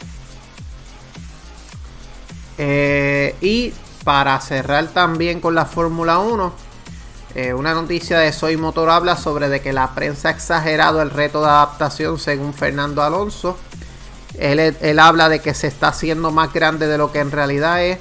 Eh, 2.58 3.34
y 3.40 3.72
para 4.04 4.40
cerrar 4.40 4.86
también 4.88 5.40
con 5.40 5.54
la 5.54 5.64
Fórmula 5.64 6.18
1, 6.18 6.52
eh, 7.34 7.54
una 7.54 7.72
noticia 7.72 8.18
de 8.18 8.30
Soy 8.30 8.58
Motor 8.58 8.90
habla 8.90 9.16
sobre 9.16 9.48
de 9.48 9.62
que 9.62 9.72
la 9.72 9.94
prensa 9.94 10.28
ha 10.28 10.32
exagerado 10.32 11.00
el 11.00 11.08
reto 11.08 11.40
de 11.40 11.48
adaptación 11.48 12.18
según 12.18 12.52
Fernando 12.52 13.02
Alonso. 13.02 13.56
Él, 14.38 14.98
habla 14.98 15.28
de 15.30 15.40
que 15.40 15.54
se 15.54 15.66
está 15.66 15.88
haciendo 15.88 16.30
más 16.30 16.52
grande 16.52 16.86
de 16.86 16.98
lo 16.98 17.10
que 17.10 17.20
en 17.20 17.30
realidad 17.30 17.82
es. 17.82 17.98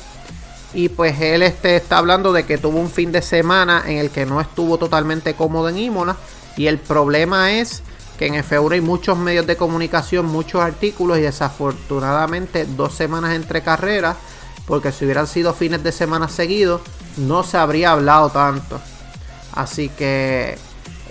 Y 0.73 0.89
pues 0.89 1.19
él 1.21 1.43
este, 1.43 1.77
está 1.77 1.97
hablando 1.97 2.33
de 2.33 2.45
que 2.45 2.57
tuvo 2.57 2.79
un 2.79 2.89
fin 2.89 3.11
de 3.11 3.21
semana 3.21 3.83
en 3.85 3.97
el 3.97 4.09
que 4.09 4.25
no 4.25 4.41
estuvo 4.41 4.77
totalmente 4.77 5.33
cómodo 5.33 5.69
en 5.69 5.77
Imola. 5.77 6.17
Y 6.57 6.67
el 6.67 6.77
problema 6.77 7.53
es 7.53 7.83
que 8.17 8.27
en 8.27 8.35
F1 8.35 8.73
hay 8.73 8.81
muchos 8.81 9.17
medios 9.17 9.47
de 9.47 9.55
comunicación, 9.55 10.25
muchos 10.25 10.61
artículos 10.61 11.17
y 11.17 11.21
desafortunadamente 11.21 12.65
dos 12.65 12.93
semanas 12.93 13.33
entre 13.33 13.61
carreras, 13.63 14.17
porque 14.65 14.91
si 14.91 15.05
hubieran 15.05 15.27
sido 15.27 15.53
fines 15.53 15.83
de 15.83 15.91
semana 15.91 16.27
seguidos, 16.27 16.81
no 17.17 17.43
se 17.43 17.57
habría 17.57 17.91
hablado 17.91 18.29
tanto. 18.29 18.79
Así 19.53 19.89
que 19.89 20.57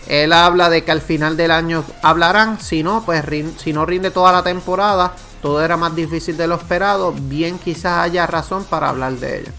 él 0.09 0.33
habla 0.33 0.71
de 0.71 0.83
que 0.83 0.91
al 0.91 1.01
final 1.01 1.37
del 1.37 1.51
año 1.51 1.85
hablarán, 2.03 2.61
si 2.61 2.83
no, 2.83 3.05
pues 3.05 3.25
si 3.59 3.73
no 3.73 3.87
rinde 3.87 4.11
toda 4.11 4.33
la 4.33 4.43
temporada, 4.43 5.15
todo 5.43 5.65
era 5.65 5.77
más 5.77 5.95
difícil 5.95 6.37
de 6.37 6.47
lo 6.47 6.57
esperado, 6.57 7.13
bien 7.13 7.59
quizás 7.59 8.05
haya 8.05 8.27
razón 8.27 8.65
para 8.65 8.89
hablar 8.89 9.15
de 9.15 9.41
ello. 9.41 9.53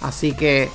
Así 0.00 0.32
que 0.32 0.70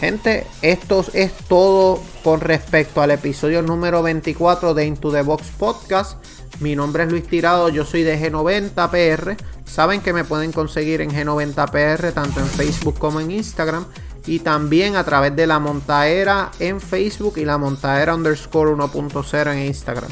Gente, 0.00 0.46
esto 0.62 1.04
es 1.12 1.30
todo 1.46 2.02
con 2.24 2.40
respecto 2.40 3.02
al 3.02 3.10
episodio 3.10 3.60
número 3.60 4.02
24 4.02 4.72
de 4.72 4.86
Into 4.86 5.12
the 5.12 5.20
Box 5.20 5.48
Podcast. 5.58 6.24
Mi 6.58 6.74
nombre 6.74 7.04
es 7.04 7.10
Luis 7.10 7.26
Tirado, 7.26 7.68
yo 7.68 7.84
soy 7.84 8.02
de 8.02 8.18
G90PR. 8.18 9.36
Saben 9.66 10.00
que 10.00 10.14
me 10.14 10.24
pueden 10.24 10.52
conseguir 10.52 11.02
en 11.02 11.10
G90PR 11.10 12.14
tanto 12.14 12.40
en 12.40 12.46
Facebook 12.46 12.98
como 12.98 13.20
en 13.20 13.30
Instagram. 13.30 13.84
Y 14.26 14.40
también 14.40 14.96
a 14.96 15.04
través 15.04 15.34
de 15.34 15.46
la 15.46 15.58
montaera 15.58 16.50
en 16.58 16.80
Facebook 16.80 17.38
y 17.38 17.44
la 17.44 17.58
montaera 17.58 18.14
underscore 18.14 18.72
1.0 18.72 19.52
en 19.52 19.66
Instagram. 19.66 20.10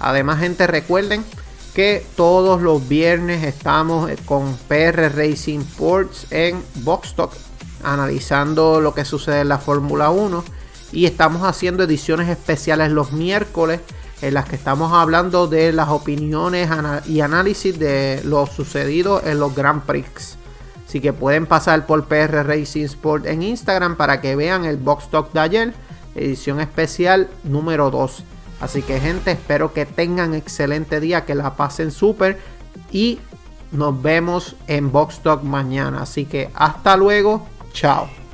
Además, 0.00 0.40
gente, 0.40 0.66
recuerden 0.66 1.24
que 1.74 2.06
todos 2.16 2.62
los 2.62 2.88
viernes 2.88 3.44
estamos 3.44 4.10
con 4.24 4.56
PR 4.68 5.10
Racing 5.14 5.60
Sports 5.60 6.26
en 6.30 6.62
Box 6.76 7.14
Talk 7.14 7.32
analizando 7.82 8.80
lo 8.80 8.94
que 8.94 9.04
sucede 9.04 9.40
en 9.40 9.48
la 9.48 9.58
Fórmula 9.58 10.10
1 10.10 10.44
y 10.92 11.06
estamos 11.06 11.42
haciendo 11.42 11.84
ediciones 11.84 12.28
especiales 12.28 12.90
los 12.90 13.12
miércoles 13.12 13.80
en 14.22 14.34
las 14.34 14.46
que 14.46 14.56
estamos 14.56 14.92
hablando 14.92 15.46
de 15.46 15.72
las 15.72 15.88
opiniones 15.88 16.70
y 17.06 17.20
análisis 17.20 17.78
de 17.78 18.22
lo 18.24 18.46
sucedido 18.46 19.22
en 19.24 19.38
los 19.38 19.54
Grand 19.54 19.82
Prix. 19.82 20.38
Así 20.86 21.00
que 21.00 21.12
pueden 21.12 21.46
pasar 21.46 21.86
por 21.86 22.06
PR 22.06 22.46
Racing 22.46 22.84
Sport 22.84 23.26
en 23.26 23.42
Instagram 23.42 23.96
para 23.96 24.20
que 24.20 24.36
vean 24.36 24.64
el 24.64 24.76
Box 24.76 25.10
Talk 25.10 25.32
de 25.32 25.40
ayer, 25.40 25.74
edición 26.14 26.60
especial 26.60 27.28
número 27.42 27.90
2. 27.90 28.22
Así 28.60 28.82
que 28.82 29.00
gente, 29.00 29.32
espero 29.32 29.72
que 29.72 29.84
tengan 29.84 30.34
excelente 30.34 31.00
día, 31.00 31.24
que 31.24 31.34
la 31.34 31.56
pasen 31.56 31.90
súper 31.90 32.38
y 32.90 33.18
nos 33.72 34.00
vemos 34.00 34.56
en 34.68 34.92
Box 34.92 35.20
Talk 35.20 35.42
mañana. 35.42 36.02
Así 36.02 36.24
que 36.24 36.50
hasta 36.54 36.96
luego. 36.96 37.46
Tchau. 37.72 38.25